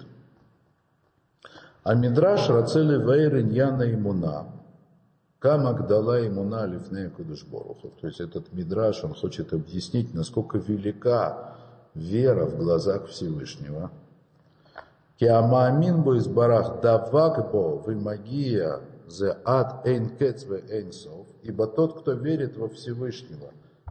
[1.85, 4.47] А мидраш рацели вейрин яна имуна,
[5.45, 7.93] Камак дала имуна лифнея кудышборуху.
[8.01, 11.55] То есть этот мидраш, он хочет объяснить, насколько велика
[11.95, 13.91] вера в глазах Всевышнего.
[15.19, 21.27] Киамаамин бо избарах давак бо вимагия зе ад эйн кецве эйнсов.
[21.43, 23.51] Ибо тот, кто верит во Всевышнего,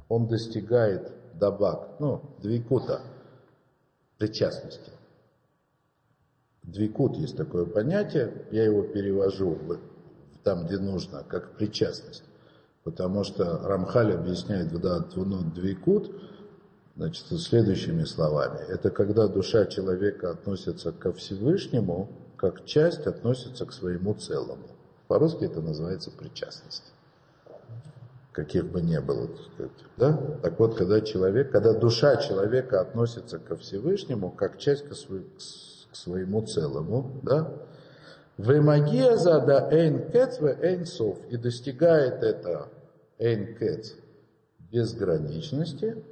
[0.09, 3.01] он достигает дабак, ну, двикута,
[4.17, 4.91] причастности.
[6.63, 9.57] Двикут есть такое понятие, я его перевожу
[10.43, 12.23] там, где нужно, как причастность.
[12.83, 14.79] Потому что Рамхаль объясняет в
[15.53, 16.11] двикут,
[16.95, 18.59] значит, следующими словами.
[18.69, 24.67] Это когда душа человека относится ко Всевышнему, как часть относится к своему целому.
[25.07, 26.93] По-русски это называется причастность
[28.33, 29.29] каких бы ни было.
[29.95, 30.17] Да?
[30.41, 34.93] Так вот, когда человек, когда душа человека относится ко Всевышнему, как часть к,
[35.93, 37.53] своему целому, да?
[38.37, 41.19] Вемагия зада эйн кец эйн сов.
[41.29, 42.67] И достигает это
[43.19, 43.93] эйн кец
[44.71, 46.03] безграничности,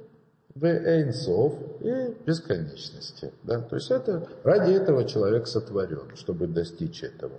[0.54, 3.32] в эйн сов и бесконечности.
[3.42, 3.60] Да?
[3.60, 7.34] То есть это ради этого человек сотворен, чтобы достичь этого.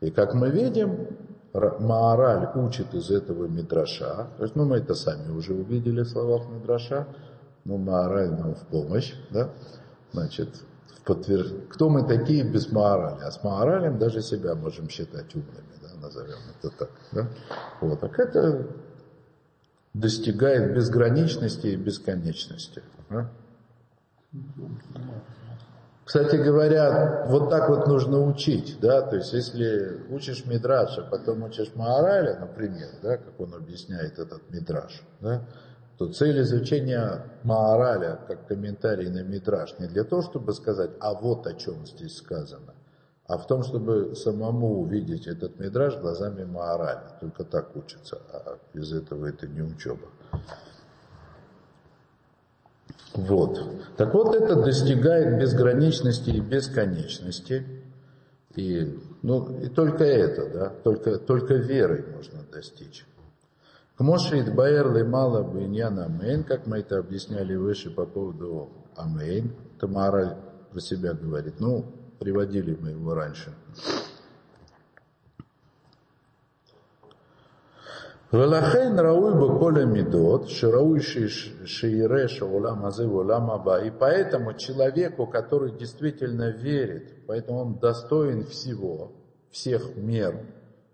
[0.00, 1.08] И как мы видим,
[1.52, 4.28] Маораль учит из этого Мидраша.
[4.36, 7.06] То есть, ну, мы это сами уже увидели в словах Мидраша.
[7.64, 9.50] Ну, Маораль нам в помощь, да?
[10.12, 10.48] Значит,
[10.88, 11.46] в подтвер...
[11.70, 13.22] кто мы такие без Маорали?
[13.22, 15.88] А с Маоралем даже себя можем считать умными, да?
[16.00, 16.90] назовем это так.
[17.12, 17.28] Да?
[17.80, 18.66] Вот, так это
[19.94, 22.82] достигает безграничности и бесконечности.
[23.08, 23.30] Да?
[26.04, 31.44] Кстати говоря, вот так вот нужно учить, да, то есть если учишь Мидраш, а потом
[31.44, 35.46] учишь Маараля, например, да, как он объясняет этот Мидраш, да,
[35.96, 41.46] то цель изучения Маараля как комментарий на Мидраш не для того, чтобы сказать, а вот
[41.46, 42.74] о чем здесь сказано,
[43.34, 47.18] а в том, чтобы самому увидеть этот Мидраш глазами Маараля.
[47.20, 50.06] Только так учится, а без этого это не учеба.
[53.14, 53.60] Вот.
[53.96, 57.66] Так вот, это достигает безграничности и бесконечности.
[58.54, 63.04] И, ну, и только это, да, только, только верой можно достичь.
[63.96, 70.38] כמו שהתבאר למעלה בעניין אמן, как мы это объясняли выше по поводу אמן, Тамара
[70.70, 71.84] про себя говорит, ну,
[72.18, 73.52] приводили мы его раньше.
[78.32, 81.28] Велахейн рауй бы коля медот, шираующий
[81.66, 83.84] шиереша улам азы улам аба.
[83.84, 89.12] И поэтому человеку, который действительно верит, поэтому он достоин всего,
[89.50, 90.46] всех мер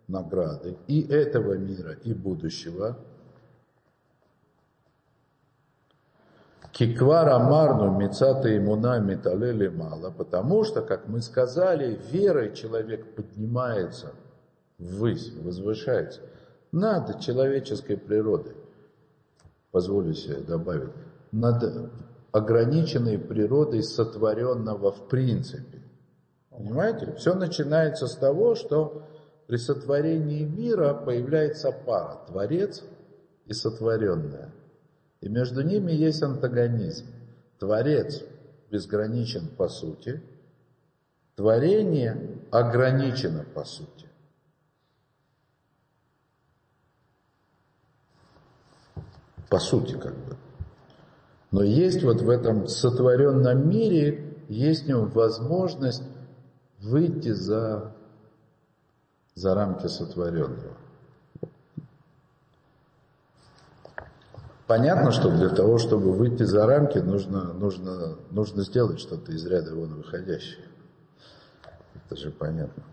[0.06, 2.98] награды и этого мира, и будущего–
[6.72, 14.12] Киквара марну мецата имуна металели мало, потому что, как мы сказали, верой человек поднимается
[14.78, 16.20] ввысь, возвышается
[16.72, 18.55] над человеческой природой,
[19.72, 20.92] позволю себе добавить,
[21.32, 21.90] над
[22.32, 25.82] ограниченной природой сотворенного в принципе.
[26.51, 27.12] Понимаете?
[27.16, 29.02] Все начинается с того, что
[29.47, 32.84] при сотворении мира появляется пара, творец
[33.47, 34.52] и сотворенное.
[35.20, 37.06] И между ними есть антагонизм.
[37.59, 38.22] Творец
[38.70, 40.22] безграничен по сути,
[41.34, 44.10] творение ограничено по сути.
[49.51, 50.36] по сути как бы.
[51.51, 56.05] Но есть вот в этом сотворенном мире, есть в нем возможность
[56.78, 57.92] выйти за,
[59.34, 60.76] за рамки сотворенного.
[64.70, 69.74] Понятно, что для того, чтобы выйти за рамки, нужно, нужно, нужно сделать что-то из ряда
[69.74, 70.64] вон выходящее.
[71.97, 72.84] Это же понятно.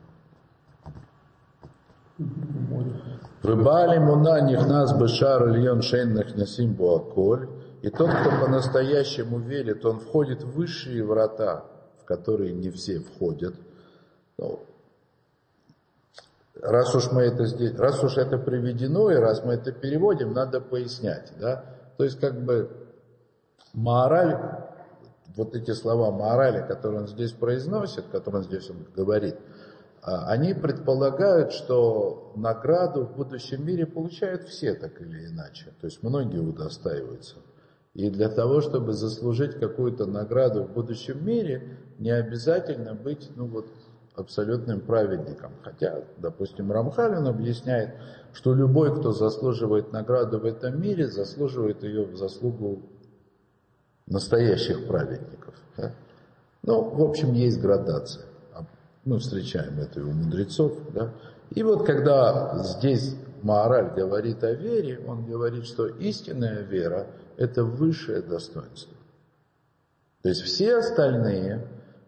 [3.43, 7.47] Выбали муна нихнас бешар льон шейнах насим буаколь.
[7.83, 11.63] И тот, кто по-настоящему верит, он входит в высшие врата,
[12.01, 13.53] в которые не все входят.
[14.39, 14.61] Ну,
[16.61, 20.61] раз уж мы это здесь, раз уж это приведено, и раз мы это переводим, надо
[20.61, 21.63] пояснять, да.
[21.97, 22.69] То есть как бы
[23.73, 24.37] мораль,
[25.35, 29.35] вот эти слова морали, которые он здесь произносит, которые он здесь он говорит,
[30.01, 35.73] а, они предполагают, что награду в будущем мире получают все так или иначе.
[35.81, 37.35] То есть многие удостаиваются.
[37.93, 43.67] И для того, чтобы заслужить какую-то награду в будущем мире, не обязательно быть ну, вот,
[44.17, 45.51] абсолютным праведником.
[45.63, 47.95] Хотя, допустим, Рамхалин объясняет,
[48.33, 52.81] что любой, кто заслуживает награду в этом мире, заслуживает ее в заслугу
[54.07, 55.53] настоящих праведников.
[55.77, 55.93] Да?
[56.63, 58.25] Ну, в общем, есть градация.
[59.05, 60.73] Мы встречаем это у мудрецов.
[60.93, 61.13] Да?
[61.51, 67.07] И вот когда здесь Маораль говорит о вере, он говорит, что истинная вера–
[67.37, 68.97] это высшее достоинство.
[70.23, 71.65] То есть все остальные,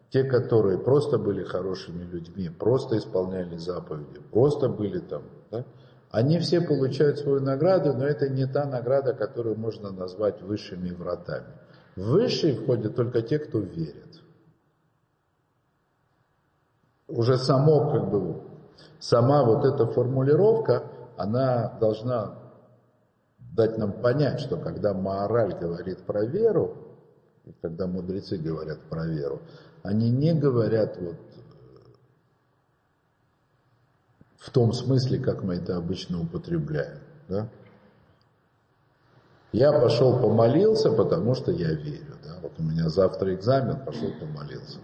[0.10, 5.66] те, которые просто были хорошими людьми, просто исполняли заповеди, просто были там, да,
[6.12, 11.54] они все получают свою награду, но это не та награда, которую можно назвать высшими вратами.
[11.96, 14.10] В высшие входят только те, кто верит
[17.10, 18.42] уже само, как бы,
[19.00, 20.84] сама вот эта формулировка,
[21.18, 22.36] она должна
[23.40, 26.78] дать нам понять, что когда Маораль говорит про веру,
[27.62, 29.42] когда мудрецы говорят про веру,
[29.84, 31.18] они не говорят вот
[34.38, 37.00] в том смысле, как мы это обычно употребляем.
[37.28, 37.50] Да?
[39.52, 42.16] Я пошел помолился, потому что я верю.
[42.24, 42.40] Да?
[42.42, 44.80] Вот у меня завтра экзамен, пошел помолился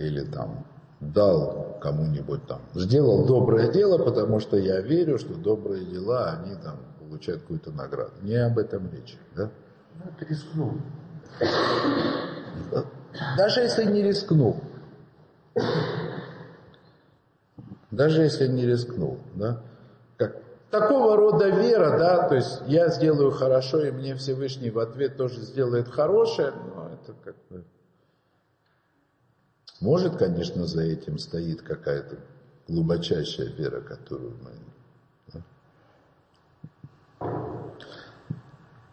[0.00, 0.66] или там
[1.00, 6.78] дал кому-нибудь там, сделал доброе дело, потому что я верю, что добрые дела, они там
[6.98, 8.12] получают какую-то награду.
[8.22, 9.50] Не об этом речь, да?
[9.96, 10.72] Ну, это рискнул.
[13.36, 14.60] Даже если не рискнул.
[17.90, 19.62] Даже если не рискнул, да?
[20.16, 25.16] Как, такого рода вера, да, то есть я сделаю хорошо, и мне Всевышний в ответ
[25.16, 27.64] тоже сделает хорошее, но это как бы...
[29.80, 32.18] Может, конечно, за этим стоит какая-то
[32.68, 34.50] глубочайшая вера, которую мы...
[35.32, 35.40] Да?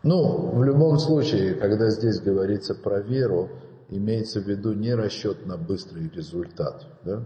[0.01, 3.49] Ну, в любом случае, когда здесь говорится про веру,
[3.89, 6.85] имеется в виду не расчет на быстрый результат.
[7.03, 7.23] Да?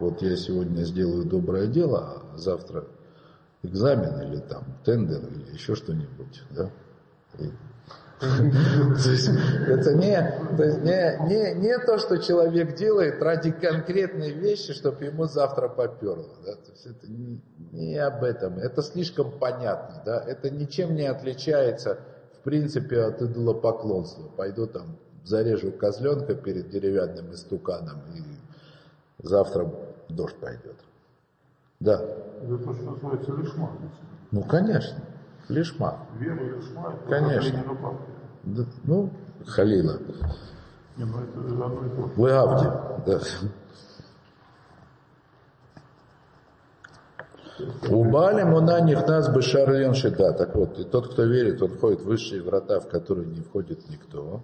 [0.00, 2.86] Вот я сегодня сделаю доброе дело, а завтра
[3.62, 6.42] экзамен или там тендер или еще что-нибудь.
[6.50, 6.70] Да?
[7.38, 7.50] И
[8.20, 16.30] это не, то что человек делает ради конкретной вещи, чтобы ему завтра поперло.
[16.46, 17.06] Это
[17.72, 18.58] не об этом.
[18.58, 20.02] Это слишком понятно.
[20.06, 20.20] Да?
[20.26, 21.98] Это ничем не отличается,
[22.38, 24.28] в принципе, от идолопоклонства.
[24.28, 28.22] Пойду там зарежу козленка перед деревянным истуканом, и
[29.26, 29.70] завтра
[30.08, 30.76] дождь пойдет.
[31.80, 32.00] Да.
[32.42, 33.70] Это то, что называется лишма.
[34.30, 34.98] Ну, конечно.
[35.48, 36.06] Лишма.
[36.18, 36.94] Вера лишма.
[36.94, 37.64] Это Конечно.
[38.44, 39.10] Да, ну,
[39.46, 39.98] Халила.
[40.96, 42.14] Не, ну это одно и то же.
[42.16, 42.66] Легавди.
[43.06, 43.20] Да.
[47.88, 50.32] У Бааля Муна Нихнас Бешарлен Шида.
[50.32, 53.88] Так вот, и тот, кто верит, он входит в высшие врата, в которые не входит
[53.88, 54.42] никто.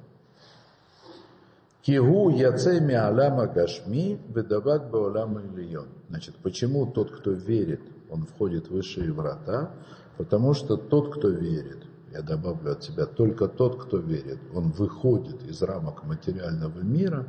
[1.82, 5.88] Кигу яцеми алама гашми бедабак баулама ильон.
[6.08, 7.80] Значит, почему тот, кто верит,
[8.10, 9.70] он входит в высшие врата?
[10.18, 11.78] Потому что тот, кто верит,
[12.12, 17.26] я добавлю от себя, только тот, кто верит, он выходит из рамок материального мира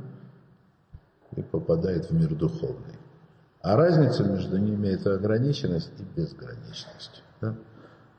[1.35, 2.97] и попадает в мир духовный.
[3.61, 7.23] А разница между ними это ограниченность и безграничность.
[7.39, 7.55] Да?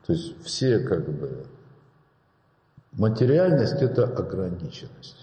[0.07, 1.45] То есть все как бы...
[2.93, 5.22] Материальность это ограниченность.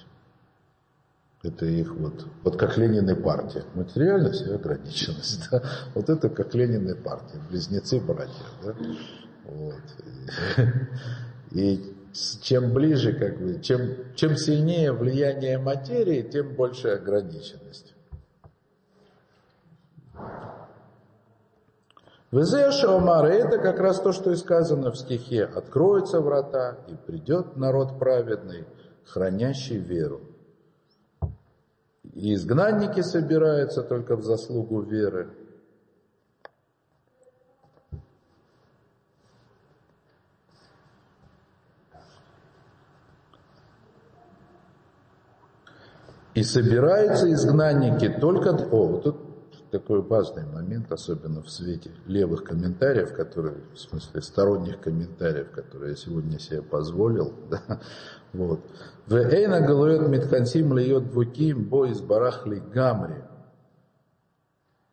[1.43, 3.65] Это их вот, вот как Ленин и партия.
[3.75, 5.49] Материальность и ограниченность.
[5.51, 5.63] Да?
[5.95, 7.41] Вот это как Ленин и партия.
[7.49, 8.45] Близнецы-братья.
[8.63, 8.77] Да?
[9.45, 9.83] Вот.
[11.53, 11.97] И
[12.43, 17.95] чем ближе, как бы, чем, чем сильнее влияние материи, тем больше ограниченность.
[22.31, 25.45] Везеша Омара, это как раз то, что и сказано в стихе.
[25.45, 28.67] Откроются врата, и придет народ праведный,
[29.05, 30.30] хранящий веру.
[32.15, 35.31] И изгнанники собираются только в заслугу веры.
[46.35, 48.51] И собираются изгнанники только...
[48.51, 49.30] О, вот тут
[49.71, 55.97] такой важный момент, особенно в свете левых комментариев, которые, в смысле сторонних комментариев, которые я
[55.97, 57.33] сегодня себе позволил.
[57.51, 57.81] Да,
[58.33, 58.61] вот.
[59.07, 63.25] В Эйна галует Митхансим льет двуким бо из барахли гамри.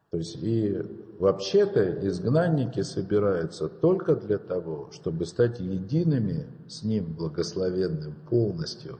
[0.09, 0.81] То есть и
[1.19, 8.97] вообще-то изгнанники собираются только для того, чтобы стать едиными с ним благословенным полностью.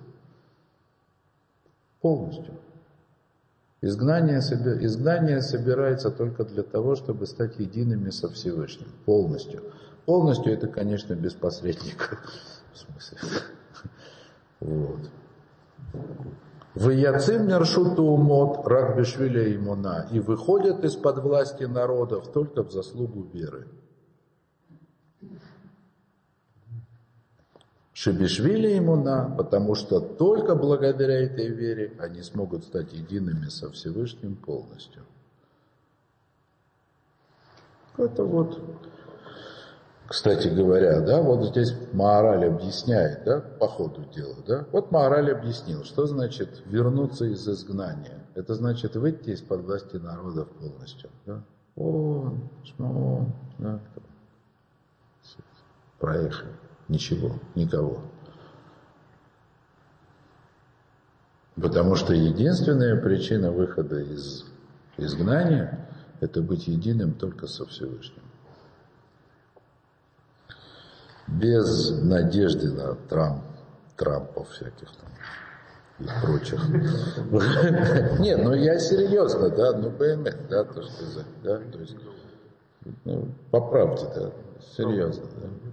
[2.02, 2.54] Полностью.
[3.82, 8.88] Изгнание, изгнание собирается только для того, чтобы стать едиными со Всевышним.
[9.06, 9.64] Полностью.
[10.06, 12.20] Полностью это, конечно, без посредников.
[12.74, 13.18] В смысле.
[14.60, 15.00] Вот.
[16.74, 23.68] В Яцин Нершуту Умот Ракбишвиля Имуна и выходят из-под власти народов только в заслугу веры.
[28.00, 35.02] Шибишвили имуна, потому что только благодаря этой вере они смогут стать едиными со Всевышним полностью.
[37.98, 38.62] Это вот,
[40.06, 44.68] кстати говоря, да, вот здесь Маораль объясняет, да, по ходу дела, да.
[44.72, 48.28] Вот Маораль объяснил, что значит вернуться из изгнания.
[48.36, 51.42] Это значит выйти из-под власти народов полностью, да.
[51.76, 53.80] Он, шмон, да.
[55.98, 56.67] Проехали.
[56.88, 58.02] Ничего, никого.
[61.56, 64.46] Потому что единственная причина выхода из
[64.98, 65.90] изгнания–
[66.20, 68.24] это быть единым только со Всевышним.
[71.28, 73.44] Без надежды на Трамп,
[73.98, 75.10] Трампов всяких там
[76.00, 76.70] и прочих.
[78.20, 81.98] Не, ну я серьезно, да, ну БМС, да, то, что да, то есть,
[83.04, 84.32] ну, по правде, да,
[84.76, 85.67] серьезно, да.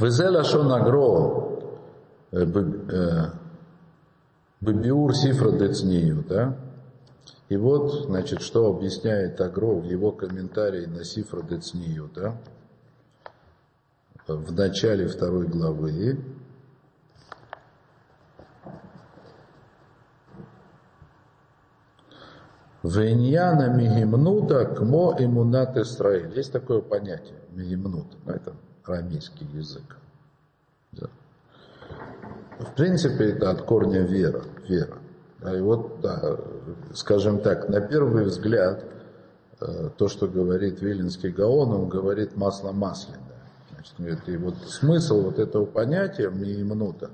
[0.00, 1.42] וזה לשון הגרו
[4.60, 6.56] Бабиур Сифра Децнию, да?
[7.48, 12.36] И вот, значит, что объясняет Агро в его комментарии на Сифра Децнию, да?
[14.26, 16.18] В начале второй главы.
[22.82, 26.32] Веньяна мигимнута кмо имунат Исраиль.
[26.36, 28.54] Есть такое понятие, мигимнут, это
[28.85, 29.97] арамейский язык.
[30.91, 31.07] Да.
[32.59, 34.97] В принципе, это от корня вера, вера.
[35.41, 36.37] И вот, да,
[36.93, 38.83] скажем так, на первый взгляд,
[39.59, 43.19] э, то, что говорит Виленский Гаон, он говорит масло масляное.
[43.97, 47.09] Значит, и вот смысл вот этого понятия миимнута,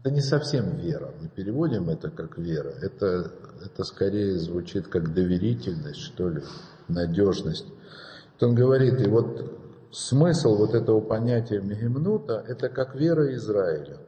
[0.00, 1.12] это не совсем вера.
[1.20, 2.72] Мы переводим это как вера.
[2.80, 3.32] Это,
[3.64, 6.42] это скорее звучит как доверительность, что ли,
[6.86, 7.66] надежность.
[8.34, 9.57] Вот он говорит, и вот
[9.90, 13.98] смысл вот этого понятия мигимнута, это как вера Израиля.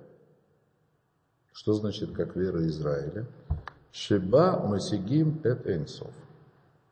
[1.52, 3.27] Что значит как вера Израиля?
[3.93, 6.12] Шиба масигим эт энсов,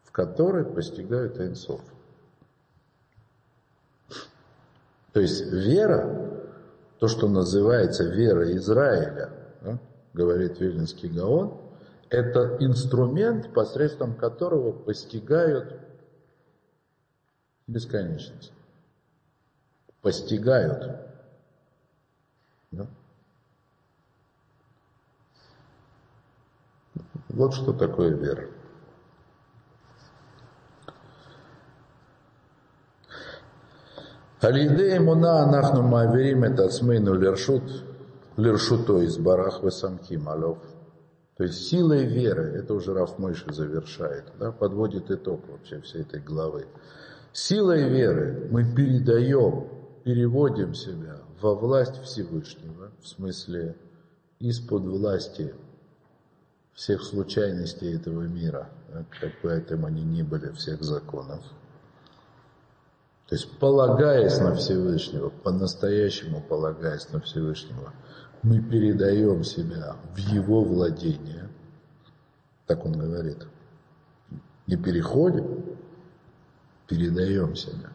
[0.02, 1.80] в которой постигают энсов.
[5.12, 6.44] То есть вера,
[6.98, 9.30] то, что называется вера Израиля,
[9.62, 9.78] да,
[10.12, 11.56] говорит Вильнинский Гаон,
[12.10, 15.80] это инструмент, посредством которого постигают
[17.66, 18.52] бесконечность.
[20.08, 20.90] Постигают.
[22.70, 22.86] Да?
[27.28, 28.48] Вот что такое вера.
[34.40, 37.84] Алидея муна анахну маверим это смейну лершут,
[38.38, 40.56] лершуто из барах весамхим алов.
[41.36, 46.20] То есть силой веры, это уже Раф Мойши завершает, да, подводит итог вообще всей этой
[46.20, 46.66] главы.
[47.34, 49.77] Силой веры мы передаем,
[50.08, 53.76] переводим себя во власть Всевышнего, в смысле
[54.38, 55.54] из-под власти
[56.72, 58.70] всех случайностей этого мира,
[59.20, 61.44] как бы этим они ни были, всех законов.
[63.28, 67.92] То есть полагаясь на Всевышнего, по-настоящему полагаясь на Всевышнего,
[68.42, 71.50] мы передаем себя в его владение,
[72.66, 73.46] так он говорит,
[74.66, 75.76] не переходим,
[76.86, 77.90] передаем себя,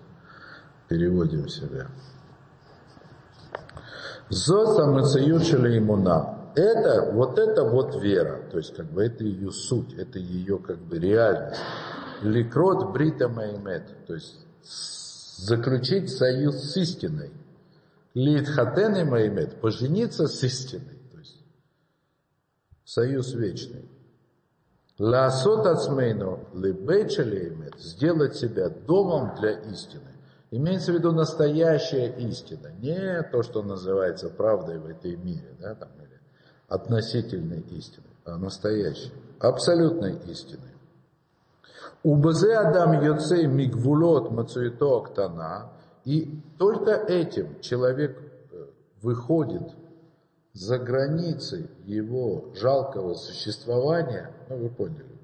[0.94, 1.88] переводим себя.
[4.30, 9.96] Зоса мацаюшили имуна это, вот это вот вера, то есть как бы это ее суть,
[9.96, 11.60] это ее как бы реальность.
[12.22, 14.38] Ликрот брита маймет, то есть
[15.38, 17.32] заключить союз с истиной.
[18.14, 21.44] Литхатен и маймет, пожениться с истиной, то есть
[22.86, 23.90] союз вечный.
[25.00, 30.13] Ласот ацмейну либечалеймет, сделать себя домом для истины.
[30.56, 35.90] Имеется в виду настоящая истина, не то, что называется правдой в этой мире, да, там,
[36.68, 40.70] относительной истины, а настоящей, абсолютной истины.
[42.04, 45.72] Убазе Адам Йоцей Мигвулот Мацуито Октана,
[46.06, 48.16] и только этим человек
[48.52, 48.66] э,
[49.02, 49.72] выходит
[50.54, 55.18] за границы его жалкого существования, ну вы поняли,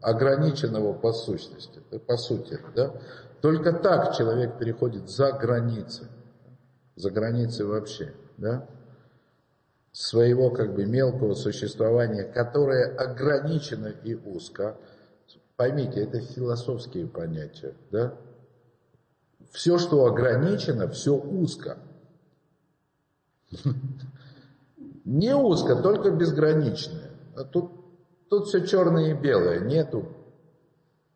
[0.00, 2.94] ограниченного по сущности, по сути, да?
[3.40, 6.08] Только так человек переходит за границы,
[6.94, 8.66] за границы вообще, да?
[9.92, 14.76] своего как бы мелкого существования, которое ограничено и узко.
[15.56, 18.14] Поймите, это философские понятия, да?
[19.52, 21.78] Все, что ограничено, все узко.
[25.04, 27.10] Не узко, только безграничное.
[27.34, 27.70] А тут,
[28.28, 30.15] тут все черное и белое, нету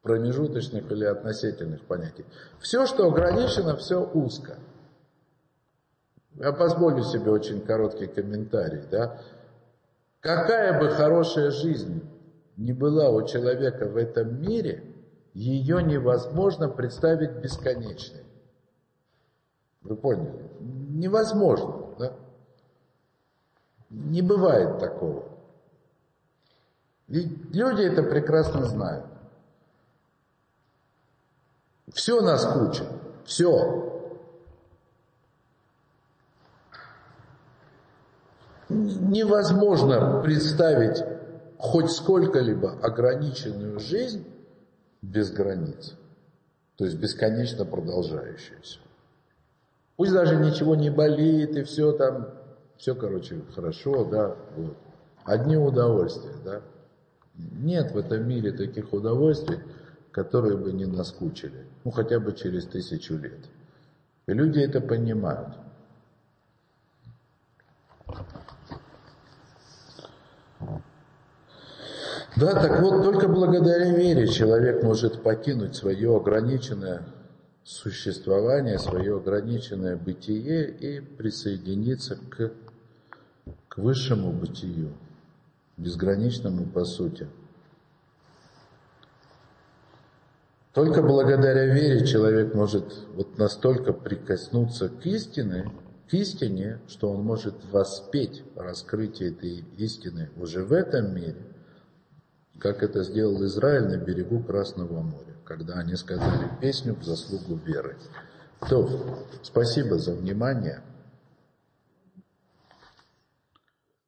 [0.03, 2.25] промежуточных или относительных понятий.
[2.59, 4.57] Все, что ограничено, все узко.
[6.35, 8.83] Я позволю себе очень короткий комментарий.
[8.91, 9.21] Да?
[10.21, 12.03] Какая бы хорошая жизнь
[12.57, 14.85] ни была у человека в этом мире,
[15.35, 18.25] ее невозможно представить бесконечной.
[19.83, 20.51] Вы поняли?
[20.61, 21.95] Невозможно.
[21.99, 22.13] Да?
[23.91, 25.25] Не бывает такого.
[27.09, 27.21] И
[27.53, 29.10] люди это прекрасно знают.
[31.93, 32.85] Все нас куча.
[33.25, 33.91] Все.
[38.71, 41.03] невозможно представить
[41.59, 44.25] хоть сколько-либо ограниченную жизнь
[45.03, 45.95] без границ.
[46.77, 48.79] То есть бесконечно продолжающуюся.
[49.97, 52.29] Пусть даже ничего не болит и все там,
[52.79, 54.77] все, короче, хорошо, да, вот.
[55.25, 56.63] Одни удовольствия, да.
[57.35, 59.59] Нет в этом мире таких удовольствий,
[60.11, 61.67] которые бы не наскучили.
[61.85, 63.41] Ну, хотя бы через тысячу лет.
[64.27, 65.49] И люди это понимают.
[72.37, 77.03] Да, так вот, только благодаря вере человек может покинуть свое ограниченное
[77.65, 82.53] существование, свое ограниченное бытие и присоединиться к,
[83.69, 84.93] к высшему бытию,
[85.77, 87.27] безграничному по сути.
[90.73, 95.71] Только благодаря вере человек может вот настолько прикоснуться к истине,
[96.09, 101.43] к истине, что он может воспеть раскрытие этой истины уже в этом мире,
[102.61, 107.97] как это сделал Израиль на берегу Красного моря, когда они сказали песню в заслугу веры.
[108.69, 110.83] То, спасибо за внимание.